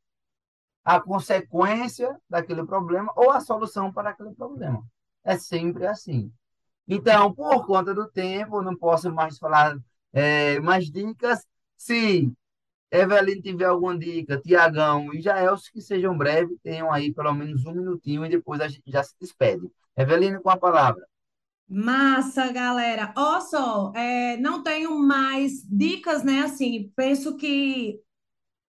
a 0.89 0.99
consequência 0.99 2.19
daquele 2.28 2.65
problema 2.65 3.13
ou 3.15 3.30
a 3.30 3.39
solução 3.39 3.93
para 3.93 4.10
aquele 4.10 4.32
problema. 4.32 4.84
É 5.23 5.38
sempre 5.38 5.86
assim. 5.86 6.34
Então, 6.88 7.32
por 7.32 7.67
conta 7.67 7.93
do 7.93 8.10
tempo, 8.10 8.63
não 8.63 8.75
posso 8.75 9.13
mais 9.13 9.38
falar 9.38 9.78
é, 10.12 10.60
mais 10.60 10.89
dicas. 10.89 11.45
Se 11.78 12.34
Evelyn 12.89 13.39
tiver 13.39 13.65
alguma 13.65 13.95
dica, 13.99 14.41
Tiagão 14.41 15.13
e 15.13 15.21
Jaelson, 15.21 15.69
que 15.71 15.80
sejam 15.80 16.17
breves, 16.17 16.58
tenham 16.63 16.91
aí 16.91 17.13
pelo 17.13 17.36
menos 17.36 17.63
um 17.67 17.73
minutinho 17.75 18.25
e 18.25 18.30
depois 18.30 18.60
a 18.60 18.67
gente 18.67 18.89
já 18.89 19.04
se 19.04 19.13
despede. 19.21 19.69
Evelyn, 19.95 20.41
com 20.41 20.49
a 20.49 20.58
palavra. 20.58 21.06
Massa, 21.67 22.52
galera. 22.52 23.13
Ó 23.15 23.39
só, 23.41 23.91
é, 23.93 24.38
não 24.38 24.63
tenho 24.63 24.97
mais 24.97 25.63
dicas, 25.69 26.23
né? 26.23 26.41
Assim, 26.41 26.91
penso 26.95 27.38
que 27.38 28.02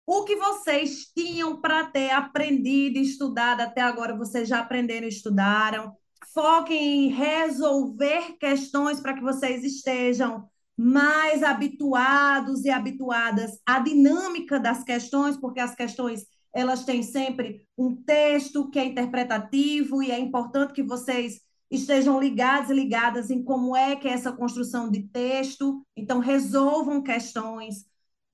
o 0.06 0.24
que 0.24 0.36
vocês 0.36 1.06
tinham 1.16 1.60
para 1.60 1.86
ter 1.86 2.10
aprendido 2.10 2.98
e 2.98 3.02
estudado 3.02 3.60
até 3.60 3.80
agora, 3.80 4.16
vocês 4.16 4.48
já 4.48 4.60
aprenderam 4.60 5.06
e 5.06 5.10
estudaram. 5.10 5.92
Foquem 6.32 7.06
em 7.06 7.08
resolver 7.08 8.36
questões 8.38 9.00
para 9.00 9.14
que 9.14 9.22
vocês 9.22 9.64
estejam 9.64 10.48
mais 10.76 11.42
habituados 11.42 12.64
e 12.64 12.70
habituadas 12.70 13.60
à 13.64 13.78
dinâmica 13.78 14.58
das 14.58 14.82
questões, 14.82 15.36
porque 15.36 15.60
as 15.60 15.74
questões 15.74 16.26
elas 16.52 16.84
têm 16.84 17.02
sempre 17.02 17.66
um 17.76 17.96
texto 17.96 18.70
que 18.70 18.78
é 18.78 18.84
interpretativo 18.84 20.02
e 20.02 20.10
é 20.10 20.18
importante 20.18 20.72
que 20.72 20.82
vocês 20.82 21.40
estejam 21.70 22.20
ligados 22.20 22.70
e 22.70 22.74
ligadas 22.74 23.30
em 23.30 23.42
como 23.42 23.74
é 23.76 23.96
que 23.96 24.06
é 24.06 24.12
essa 24.12 24.32
construção 24.32 24.88
de 24.88 25.02
texto. 25.02 25.84
Então, 25.96 26.20
resolvam 26.20 27.02
questões, 27.02 27.84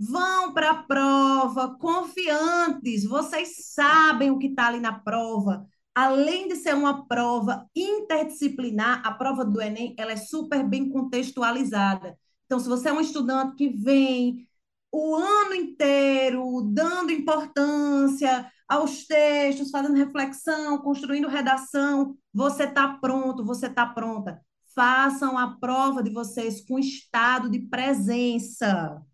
vão 0.01 0.55
para 0.55 0.71
a 0.71 0.83
prova 0.83 1.77
confiantes, 1.79 3.05
vocês 3.05 3.73
sabem 3.75 4.31
o 4.31 4.39
que 4.39 4.47
está 4.47 4.69
ali 4.69 4.81
na 4.81 4.99
prova. 4.99 5.67
Além 5.95 6.49
de 6.49 6.57
ser 6.57 6.75
uma 6.75 7.07
prova 7.07 7.69
interdisciplinar, 7.77 9.03
a 9.07 9.13
prova 9.13 9.45
do 9.45 9.61
Enem 9.61 9.95
ela 9.99 10.13
é 10.13 10.17
super 10.17 10.67
bem 10.67 10.89
contextualizada. 10.89 12.19
Então, 12.47 12.59
se 12.59 12.67
você 12.67 12.89
é 12.89 12.93
um 12.93 13.01
estudante 13.01 13.57
que 13.57 13.69
vem 13.69 14.49
o 14.91 15.15
ano 15.15 15.55
inteiro 15.55 16.63
dando 16.73 17.13
importância 17.13 18.51
aos 18.67 19.07
textos, 19.07 19.71
fazendo 19.71 19.97
reflexão, 19.97 20.79
construindo 20.79 21.29
redação, 21.29 22.17
você 22.33 22.65
está 22.65 22.89
pronto, 22.89 23.45
você 23.45 23.67
está 23.67 23.85
pronta. 23.85 24.41
Façam 24.75 25.37
a 25.37 25.59
prova 25.59 26.03
de 26.03 26.11
vocês 26.11 26.65
com 26.67 26.79
estado 26.79 27.51
de 27.51 27.59
presença. 27.59 29.05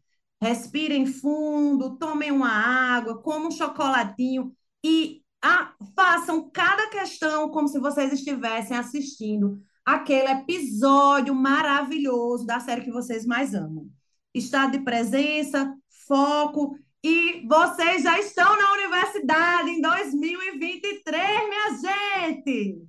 Respirem 0.41 1.07
fundo, 1.07 1.97
tomem 1.99 2.31
uma 2.31 2.51
água, 2.51 3.21
comam 3.23 3.49
um 3.49 3.51
chocolatinho 3.51 4.53
e 4.85 5.23
ah, 5.43 5.75
façam 5.95 6.51
cada 6.51 6.89
questão 6.91 7.51
como 7.51 7.69
se 7.69 7.79
vocês 7.79 8.13
estivessem 8.13 8.77
assistindo 8.77 9.61
aquele 9.85 10.29
episódio 10.29 11.35
maravilhoso 11.35 12.45
da 12.45 12.59
série 12.59 12.83
que 12.83 12.91
vocês 12.91 13.25
mais 13.25 13.55
amam. 13.55 13.89
Estado 14.35 14.73
de 14.73 14.85
presença, 14.85 15.73
foco 16.07 16.77
e 17.03 17.47
vocês 17.47 18.03
já 18.03 18.19
estão 18.19 18.57
na 18.59 18.73
universidade 18.73 19.71
em 19.71 19.81
2023, 19.81 21.49
minha 21.49 21.71
gente! 21.81 22.83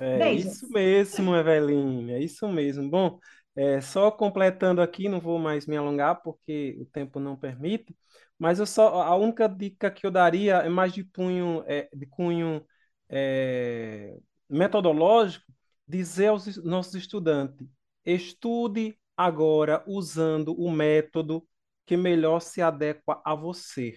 É 0.00 0.18
Beijos. 0.18 0.54
isso 0.54 0.68
mesmo, 0.70 1.36
Eveline, 1.36 2.12
é 2.12 2.20
isso 2.20 2.48
mesmo. 2.48 2.88
Bom, 2.88 3.18
é, 3.56 3.80
só 3.80 4.10
completando 4.10 4.80
aqui, 4.82 5.08
não 5.08 5.20
vou 5.20 5.38
mais 5.38 5.66
me 5.66 5.76
alongar 5.76 6.22
porque 6.22 6.76
o 6.80 6.86
tempo 6.86 7.20
não 7.20 7.36
permite, 7.36 7.96
mas 8.38 8.58
eu 8.58 8.66
só, 8.66 9.02
a 9.02 9.14
única 9.16 9.48
dica 9.48 9.90
que 9.90 10.06
eu 10.06 10.10
daria 10.10 10.56
é 10.56 10.68
mais 10.68 10.92
de 10.92 11.04
punho, 11.04 11.62
é, 11.66 11.88
de 11.94 12.06
cunho 12.06 12.66
é, 13.08 14.16
metodológico, 14.48 15.44
dizer 15.86 16.28
aos 16.28 16.56
nossos 16.64 16.94
estudantes: 16.94 17.66
estude 18.04 18.98
agora 19.16 19.84
usando 19.86 20.54
o 20.58 20.70
método 20.70 21.46
que 21.86 21.96
melhor 21.96 22.40
se 22.40 22.60
adequa 22.62 23.20
a 23.24 23.34
você. 23.34 23.90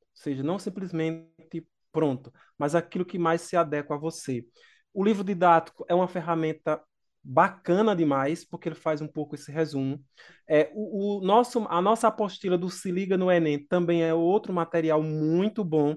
Ou 0.00 0.22
seja, 0.22 0.42
não 0.42 0.58
simplesmente 0.58 1.66
pronto, 1.92 2.32
mas 2.58 2.74
aquilo 2.74 3.04
que 3.04 3.18
mais 3.18 3.42
se 3.42 3.56
adequa 3.56 3.94
a 3.94 3.98
você. 3.98 4.46
O 4.92 5.04
livro 5.04 5.24
didático 5.24 5.84
é 5.88 5.94
uma 5.94 6.08
ferramenta 6.08 6.80
bacana 7.22 7.94
demais, 7.94 8.44
porque 8.44 8.68
ele 8.68 8.76
faz 8.76 9.00
um 9.00 9.08
pouco 9.08 9.34
esse 9.34 9.52
resumo. 9.52 10.02
É, 10.48 10.70
o, 10.74 11.18
o, 11.18 11.24
nosso, 11.24 11.66
a 11.68 11.80
nossa 11.80 12.08
apostila 12.08 12.56
do 12.56 12.70
Se 12.70 12.90
Liga 12.90 13.16
no 13.16 13.30
Enem 13.30 13.66
também 13.66 14.02
é 14.02 14.14
outro 14.14 14.52
material 14.52 15.02
muito 15.02 15.64
bom, 15.64 15.96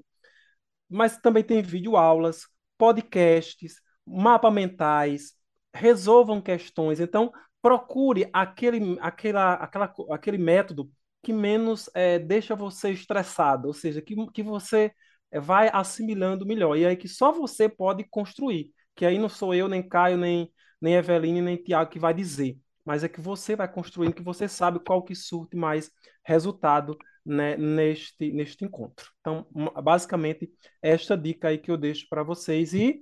mas 0.89 1.17
também 1.17 1.43
tem 1.43 1.61
videoaulas, 1.61 2.47
podcasts, 2.77 3.75
mapa 4.05 4.51
mentais, 4.51 5.33
resolvam 5.73 6.41
questões. 6.41 6.99
Então, 6.99 7.31
procure 7.61 8.29
aquele, 8.33 8.97
aquela, 8.99 9.53
aquela, 9.53 9.93
aquele 10.11 10.37
método 10.37 10.91
que 11.23 11.31
menos 11.31 11.89
é, 11.95 12.19
deixa 12.19 12.55
você 12.55 12.91
estressado, 12.91 13.67
ou 13.69 13.73
seja, 13.73 14.01
que, 14.01 14.13
que 14.31 14.43
você 14.43 14.91
é, 15.31 15.39
vai 15.39 15.69
assimilando 15.73 16.45
melhor. 16.45 16.77
E 16.77 16.85
aí 16.85 16.97
que 16.97 17.07
só 17.07 17.31
você 17.31 17.69
pode 17.69 18.03
construir, 18.03 18.71
que 18.93 19.05
aí 19.05 19.17
não 19.17 19.29
sou 19.29 19.55
eu, 19.55 19.69
nem 19.69 19.81
Caio, 19.87 20.17
nem, 20.17 20.51
nem 20.83 20.95
Eveline, 20.95 21.41
nem 21.41 21.55
Tiago 21.55 21.89
que 21.89 21.97
vai 21.97 22.13
dizer, 22.13 22.59
mas 22.83 23.05
é 23.05 23.07
que 23.07 23.21
você 23.21 23.55
vai 23.55 23.71
construindo, 23.71 24.13
que 24.13 24.21
você 24.21 24.49
sabe 24.49 24.81
qual 24.81 25.01
que 25.01 25.15
surte 25.15 25.55
mais 25.55 25.89
resultado 26.25 26.97
né, 27.25 27.55
neste, 27.55 28.33
neste 28.33 28.65
encontro. 28.65 29.09
Então, 29.21 29.47
basicamente, 29.81 30.51
esta 30.81 31.17
dica 31.17 31.47
aí 31.47 31.57
que 31.57 31.71
eu 31.71 31.77
deixo 31.77 32.05
para 32.09 32.21
vocês 32.21 32.73
e 32.73 33.01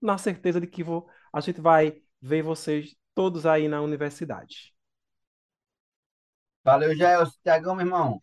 na 0.00 0.16
certeza 0.16 0.60
de 0.60 0.68
que 0.68 0.84
vou, 0.84 1.08
a 1.32 1.40
gente 1.40 1.60
vai 1.60 2.00
ver 2.22 2.42
vocês 2.44 2.94
todos 3.12 3.44
aí 3.44 3.66
na 3.66 3.82
universidade. 3.82 4.72
Valeu, 6.62 6.94
Jair. 6.94 7.26
Tiagão, 7.42 7.74
meu 7.74 7.86
irmão. 7.86 8.22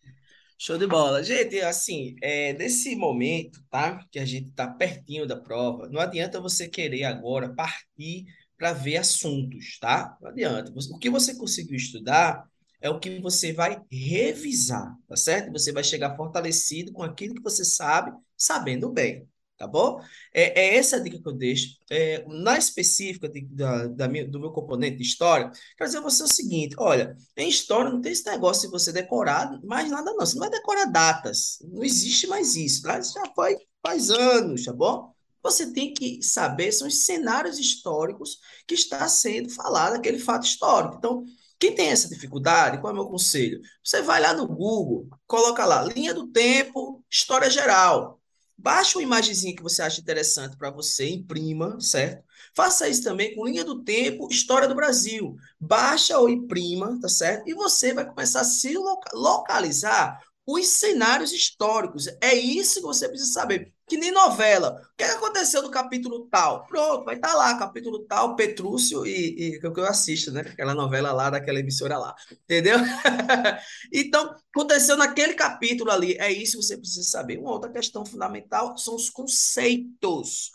Show 0.57 0.77
de 0.77 0.87
bola. 0.87 1.21
Gente, 1.21 1.59
assim, 1.59 2.15
é, 2.21 2.53
nesse 2.53 2.95
momento, 2.95 3.61
tá? 3.69 3.99
Que 4.09 4.19
a 4.19 4.25
gente 4.25 4.51
tá 4.51 4.65
pertinho 4.65 5.27
da 5.27 5.35
prova, 5.35 5.89
não 5.89 5.99
adianta 5.99 6.39
você 6.39 6.69
querer 6.69 7.03
agora 7.03 7.53
partir 7.53 8.25
para 8.57 8.73
ver 8.73 8.97
assuntos, 8.97 9.77
tá? 9.79 10.17
Não 10.21 10.29
adianta. 10.29 10.73
O 10.91 10.99
que 10.99 11.09
você 11.09 11.35
conseguiu 11.35 11.75
estudar 11.75 12.45
é 12.81 12.89
o 12.89 12.99
que 12.99 13.19
você 13.19 13.53
vai 13.53 13.81
revisar, 13.91 14.95
tá 15.07 15.15
certo? 15.15 15.51
Você 15.51 15.71
vai 15.71 15.83
chegar 15.83 16.15
fortalecido 16.15 16.91
com 16.91 17.03
aquilo 17.03 17.35
que 17.35 17.41
você 17.41 17.63
sabe, 17.63 18.11
sabendo 18.37 18.91
bem 18.91 19.27
tá 19.63 19.67
bom? 19.67 19.99
É, 20.33 20.59
é 20.59 20.75
essa 20.77 20.99
dica 20.99 21.19
que 21.19 21.27
eu 21.27 21.33
deixo. 21.33 21.77
É, 21.89 22.23
na 22.27 22.57
específica 22.57 23.29
de, 23.29 23.41
da, 23.45 23.87
da 23.87 24.07
minha, 24.07 24.27
do 24.27 24.39
meu 24.39 24.51
componente 24.51 24.97
de 24.97 25.03
história, 25.03 25.51
quero 25.77 25.89
dizer 25.89 25.99
a 25.99 26.01
você 26.01 26.23
o 26.23 26.27
seguinte: 26.27 26.75
olha, 26.77 27.15
em 27.37 27.49
história 27.49 27.89
não 27.89 28.01
tem 28.01 28.11
esse 28.11 28.25
negócio 28.25 28.63
de 28.63 28.71
você 28.71 28.91
decorar 28.91 29.59
mais 29.63 29.89
nada, 29.89 30.11
não. 30.13 30.25
Você 30.25 30.35
não 30.35 30.41
vai 30.41 30.49
decorar 30.49 30.85
datas. 30.85 31.59
Não 31.61 31.83
existe 31.83 32.27
mais 32.27 32.55
isso. 32.55 32.81
Tá? 32.83 32.99
Já 33.01 33.23
foi 33.35 33.57
faz 33.81 34.09
anos, 34.09 34.65
tá 34.65 34.73
bom? 34.73 35.12
Você 35.43 35.71
tem 35.73 35.93
que 35.93 36.23
saber 36.23 36.71
são 36.71 36.87
os 36.87 37.03
cenários 37.03 37.59
históricos 37.59 38.39
que 38.65 38.73
está 38.73 39.07
sendo 39.07 39.49
falado 39.49 39.95
aquele 39.95 40.17
fato 40.17 40.45
histórico. 40.45 40.95
Então, 40.97 41.25
quem 41.59 41.75
tem 41.75 41.89
essa 41.89 42.09
dificuldade, 42.09 42.79
qual 42.79 42.91
é 42.91 42.93
o 42.93 42.95
meu 42.95 43.07
conselho? 43.07 43.61
Você 43.83 44.01
vai 44.01 44.21
lá 44.21 44.33
no 44.33 44.47
Google, 44.47 45.07
coloca 45.27 45.65
lá, 45.65 45.83
linha 45.83 46.13
do 46.13 46.27
tempo, 46.27 47.03
história 47.09 47.49
geral. 47.49 48.19
Baixe 48.57 48.97
uma 48.97 49.03
imagenzinha 49.03 49.55
que 49.55 49.63
você 49.63 49.81
acha 49.81 49.99
interessante 49.99 50.55
para 50.57 50.71
você, 50.71 51.09
imprima, 51.09 51.79
certo? 51.81 52.23
Faça 52.55 52.87
isso 52.87 53.03
também 53.03 53.35
com 53.35 53.45
linha 53.45 53.65
do 53.65 53.83
tempo, 53.83 54.27
história 54.31 54.67
do 54.67 54.75
Brasil. 54.75 55.35
Baixa 55.59 56.17
ou 56.17 56.29
imprima, 56.29 56.99
tá 57.01 57.09
certo? 57.09 57.47
E 57.49 57.53
você 57.53 57.93
vai 57.93 58.05
começar 58.05 58.41
a 58.41 58.45
se 58.45 58.73
localizar 59.13 60.19
os 60.45 60.67
cenários 60.67 61.31
históricos. 61.31 62.07
É 62.21 62.33
isso 62.33 62.75
que 62.75 62.85
você 62.87 63.09
precisa 63.09 63.31
saber. 63.33 63.72
Que 63.85 63.97
nem 63.97 64.11
novela. 64.11 64.81
O 64.93 64.95
que 64.97 65.03
aconteceu 65.03 65.61
no 65.61 65.69
capítulo 65.69 66.27
tal? 66.31 66.65
Pronto, 66.67 67.03
vai 67.03 67.15
estar 67.15 67.29
tá 67.29 67.35
lá, 67.35 67.57
capítulo 67.57 68.05
tal, 68.05 68.35
Petrúcio 68.35 69.05
e, 69.05 69.55
e 69.55 69.59
que 69.59 69.65
eu 69.65 69.85
assisto, 69.85 70.31
né? 70.31 70.41
Aquela 70.41 70.73
novela 70.73 71.11
lá, 71.11 71.29
daquela 71.29 71.59
emissora 71.59 71.97
lá. 71.97 72.15
Entendeu? 72.31 72.77
então, 73.91 74.33
aconteceu 74.55 74.95
naquele 74.95 75.33
capítulo 75.33 75.91
ali. 75.91 76.13
É 76.17 76.31
isso 76.31 76.57
que 76.57 76.63
você 76.63 76.77
precisa 76.77 77.03
saber. 77.03 77.37
Uma 77.39 77.51
outra 77.51 77.71
questão 77.71 78.05
fundamental 78.05 78.77
são 78.77 78.95
os 78.95 79.09
conceitos. 79.09 80.51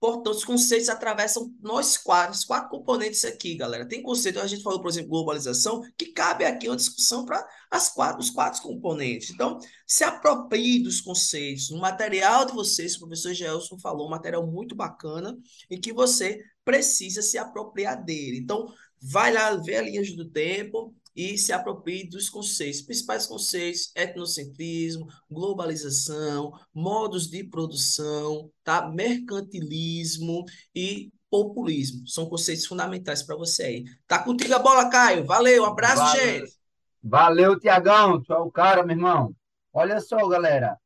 Portanto, 0.00 0.30
os 0.30 0.44
conceitos 0.44 0.88
atravessam 0.88 1.54
nós 1.60 1.98
quatro, 1.98 2.32
os 2.32 2.44
quatro 2.44 2.70
componentes 2.70 3.22
aqui, 3.22 3.54
galera. 3.54 3.86
Tem 3.86 4.02
conceito, 4.02 4.40
a 4.40 4.46
gente 4.46 4.62
falou, 4.62 4.80
por 4.80 4.88
exemplo, 4.88 5.10
globalização, 5.10 5.82
que 5.98 6.06
cabe 6.06 6.46
aqui 6.46 6.68
uma 6.68 6.76
discussão 6.76 7.26
para 7.26 7.46
quatro, 7.94 8.20
os 8.20 8.30
quatro 8.30 8.62
componentes. 8.62 9.28
Então, 9.28 9.58
se 9.86 10.02
aproprie 10.02 10.82
dos 10.82 11.02
conceitos. 11.02 11.68
No 11.68 11.78
material 11.78 12.46
de 12.46 12.52
vocês, 12.52 12.96
o 12.96 13.00
professor 13.00 13.34
Gelson 13.34 13.78
falou, 13.78 14.06
um 14.06 14.10
material 14.10 14.46
muito 14.46 14.74
bacana, 14.74 15.36
e 15.68 15.78
que 15.78 15.92
você 15.92 16.42
precisa 16.64 17.20
se 17.20 17.36
apropriar 17.36 18.02
dele. 18.02 18.38
Então, 18.38 18.72
vai 19.02 19.32
lá 19.32 19.54
ver 19.56 19.76
a 19.76 19.82
linha 19.82 20.02
do 20.16 20.30
tempo, 20.30 20.94
e 21.14 21.36
se 21.36 21.52
aproprie 21.52 22.08
dos 22.08 22.28
conceitos, 22.30 22.82
principais 22.82 23.26
conceitos, 23.26 23.92
etnocentrismo, 23.94 25.06
globalização, 25.30 26.52
modos 26.72 27.28
de 27.28 27.44
produção, 27.44 28.50
tá? 28.62 28.88
mercantilismo 28.88 30.44
e 30.74 31.12
populismo. 31.30 32.06
São 32.06 32.26
conceitos 32.26 32.66
fundamentais 32.66 33.22
para 33.22 33.36
você 33.36 33.62
aí. 33.62 33.84
Tá 34.06 34.18
contigo 34.18 34.54
a 34.54 34.58
bola, 34.58 34.90
Caio. 34.90 35.24
Valeu, 35.24 35.62
um 35.62 35.66
abraço, 35.66 36.02
Valeu. 36.02 36.20
gente. 36.20 36.52
Valeu, 37.02 37.58
Tiagão. 37.58 38.22
Tu 38.22 38.32
é 38.32 38.38
o 38.38 38.50
cara, 38.50 38.82
meu 38.82 38.96
irmão. 38.96 39.34
Olha 39.72 40.00
só, 40.00 40.26
galera. 40.28 40.76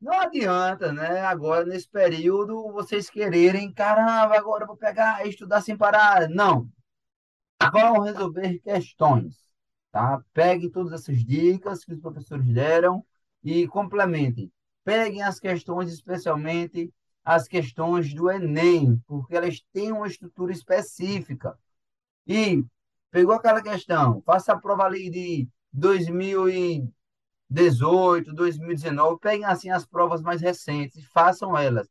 Não 0.00 0.12
adianta, 0.20 0.92
né? 0.92 1.20
Agora, 1.20 1.64
nesse 1.64 1.88
período, 1.88 2.70
vocês 2.72 3.08
quererem, 3.08 3.72
caramba, 3.72 4.36
agora 4.36 4.64
eu 4.64 4.66
vou 4.66 4.76
pegar 4.76 5.24
e 5.24 5.30
estudar 5.30 5.62
sem 5.62 5.76
parar. 5.76 6.28
Não. 6.28 6.68
Vão 7.72 8.00
resolver 8.00 8.58
questões. 8.60 9.45
Tá? 9.90 10.22
Peguem 10.32 10.70
todas 10.70 10.92
essas 10.92 11.24
dicas 11.24 11.84
que 11.84 11.92
os 11.92 12.00
professores 12.00 12.46
deram 12.46 13.04
e 13.42 13.66
complementem. 13.68 14.52
Peguem 14.84 15.22
as 15.22 15.40
questões, 15.40 15.92
especialmente 15.92 16.92
as 17.24 17.48
questões 17.48 18.12
do 18.14 18.30
Enem, 18.30 19.02
porque 19.06 19.34
elas 19.34 19.60
têm 19.72 19.92
uma 19.92 20.06
estrutura 20.06 20.52
específica. 20.52 21.58
E 22.26 22.64
pegou 23.10 23.34
aquela 23.34 23.62
questão, 23.62 24.22
faça 24.22 24.52
a 24.52 24.60
prova 24.60 24.84
ali 24.84 25.10
de 25.10 25.48
2018, 25.72 28.34
2019, 28.34 29.18
peguem 29.20 29.44
assim 29.44 29.70
as 29.70 29.86
provas 29.86 30.22
mais 30.22 30.40
recentes 30.40 30.96
e 30.98 31.06
façam 31.06 31.56
elas. 31.56 31.88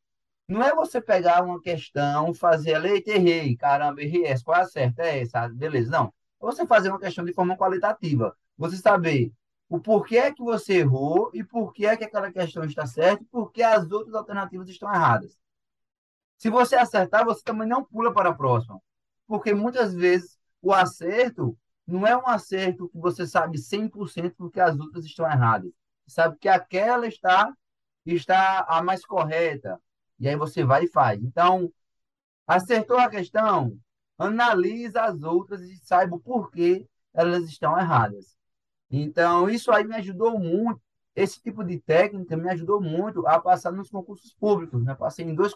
Não 0.47 0.63
é 0.63 0.73
você 0.75 1.01
pegar 1.01 1.43
uma 1.43 1.61
questão, 1.61 2.33
fazer 2.33 2.75
a 2.75 2.79
leite, 2.79 3.09
errei, 3.09 3.55
caramba, 3.57 4.01
errei 4.01 4.25
essa, 4.25 4.43
qual 4.43 4.57
é 4.59 4.61
a 4.61 4.65
certa? 4.65 5.03
É 5.03 5.21
essa, 5.21 5.47
beleza. 5.49 5.89
Não 5.91 6.13
você 6.45 6.65
fazer 6.65 6.89
uma 6.89 6.99
questão 6.99 7.25
de 7.25 7.33
forma 7.33 7.57
qualitativa. 7.57 8.35
Você 8.57 8.77
saber 8.77 9.33
o 9.67 9.79
porquê 9.79 10.31
que 10.31 10.43
você 10.43 10.79
errou 10.79 11.31
e 11.33 11.43
por 11.43 11.73
que 11.73 11.85
é 11.85 11.97
que 11.97 12.03
aquela 12.03 12.31
questão 12.31 12.63
está 12.63 12.85
certa 12.85 13.23
e 13.23 13.27
por 13.27 13.51
que 13.51 13.63
as 13.63 13.89
outras 13.91 14.13
alternativas 14.13 14.69
estão 14.69 14.93
erradas. 14.93 15.37
Se 16.37 16.49
você 16.49 16.75
acertar, 16.75 17.25
você 17.25 17.41
também 17.43 17.67
não 17.67 17.83
pula 17.83 18.13
para 18.13 18.29
a 18.29 18.33
próxima. 18.33 18.79
Porque 19.25 19.53
muitas 19.53 19.93
vezes 19.93 20.37
o 20.61 20.71
acerto 20.71 21.57
não 21.87 22.05
é 22.05 22.15
um 22.15 22.27
acerto 22.27 22.89
que 22.89 22.97
você 22.97 23.25
sabe 23.25 23.57
100% 23.57 24.35
porque 24.37 24.59
as 24.59 24.77
outras 24.77 25.05
estão 25.05 25.25
erradas. 25.25 25.71
Você 26.05 26.15
sabe 26.15 26.37
que 26.39 26.47
aquela 26.47 27.07
está 27.07 27.51
está 28.05 28.65
a 28.69 28.83
mais 28.83 29.03
correta. 29.03 29.81
E 30.19 30.27
aí 30.27 30.35
você 30.35 30.63
vai 30.63 30.83
e 30.83 30.87
faz. 30.87 31.21
Então, 31.23 31.71
acertou 32.45 32.97
a 32.97 33.09
questão? 33.09 33.77
Analisa 34.17 35.03
as 35.03 35.21
outras 35.23 35.61
e 35.61 35.77
saiba 35.77 36.15
o 36.15 36.19
porquê 36.19 36.87
elas 37.13 37.43
estão 37.45 37.77
erradas. 37.77 38.35
Então, 38.89 39.49
isso 39.49 39.71
aí 39.71 39.83
me 39.83 39.95
ajudou 39.95 40.39
muito. 40.39 40.81
Esse 41.15 41.41
tipo 41.41 41.63
de 41.63 41.79
técnica 41.79 42.35
me 42.35 42.49
ajudou 42.49 42.81
muito 42.81 43.25
a 43.25 43.39
passar 43.39 43.71
nos 43.71 43.89
concursos 43.89 44.33
públicos. 44.33 44.83
Né? 44.83 44.93
Passei 44.95 45.25
em 45.25 45.33
dois, 45.33 45.53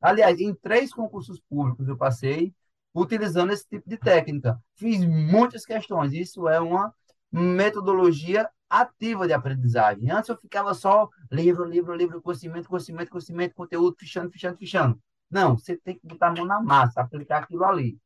aliás, 0.00 0.40
em 0.40 0.54
três 0.54 0.92
concursos 0.92 1.40
públicos 1.40 1.88
eu 1.88 1.96
passei 1.96 2.54
utilizando 2.94 3.52
esse 3.52 3.68
tipo 3.68 3.88
de 3.88 3.98
técnica. 3.98 4.58
Fiz 4.76 5.04
muitas 5.04 5.64
questões. 5.64 6.12
Isso 6.12 6.48
é 6.48 6.60
uma 6.60 6.94
metodologia 7.30 8.48
ativa 8.70 9.26
de 9.26 9.32
aprendizagem. 9.32 10.10
Antes 10.10 10.28
eu 10.28 10.36
ficava 10.36 10.72
só 10.74 11.08
livro, 11.30 11.64
livro, 11.64 11.94
livro, 11.94 12.22
conhecimento, 12.22 12.68
conhecimento, 12.68 13.10
conhecimento, 13.10 13.54
conteúdo, 13.54 13.96
fichando, 13.98 14.30
fichando, 14.30 14.56
fichando. 14.56 15.00
Não, 15.34 15.58
você 15.58 15.76
tem 15.76 15.98
que 15.98 16.06
botar 16.06 16.28
a 16.28 16.32
mão 16.32 16.44
na 16.44 16.62
massa, 16.62 17.00
aplicar 17.00 17.42
aquilo 17.42 17.64
ali. 17.64 17.98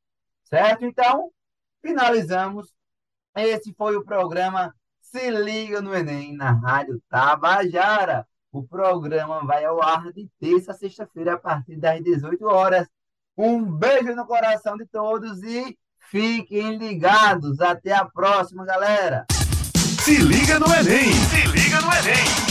Certo? 0.44 0.86
Então, 0.86 1.30
finalizamos. 1.82 2.72
Esse 3.36 3.74
foi 3.74 3.96
o 3.96 4.02
programa 4.02 4.74
Se 4.98 5.30
Liga 5.30 5.82
no 5.82 5.94
Enem, 5.94 6.34
na 6.34 6.52
Rádio 6.52 7.02
Tabajara. 7.10 8.26
O 8.50 8.66
programa 8.66 9.44
vai 9.44 9.62
ao 9.66 9.82
ar 9.82 10.10
de 10.10 10.26
terça 10.40 10.72
a 10.72 10.74
sexta-feira, 10.74 11.34
a 11.34 11.38
partir 11.38 11.76
das 11.76 12.02
18 12.02 12.42
horas. 12.46 12.88
Um 13.36 13.62
beijo 13.62 14.14
no 14.14 14.26
coração 14.26 14.78
de 14.78 14.86
todos 14.86 15.42
e 15.42 15.76
fiquem 16.10 16.78
ligados. 16.78 17.60
Até 17.60 17.92
a 17.92 18.06
próxima, 18.06 18.64
galera. 18.64 19.26
Se 20.02 20.16
liga 20.16 20.58
no 20.58 20.66
Enem! 20.66 21.12
Se 21.12 21.46
liga 21.46 21.78
no 21.82 21.92
Enem! 21.92 22.47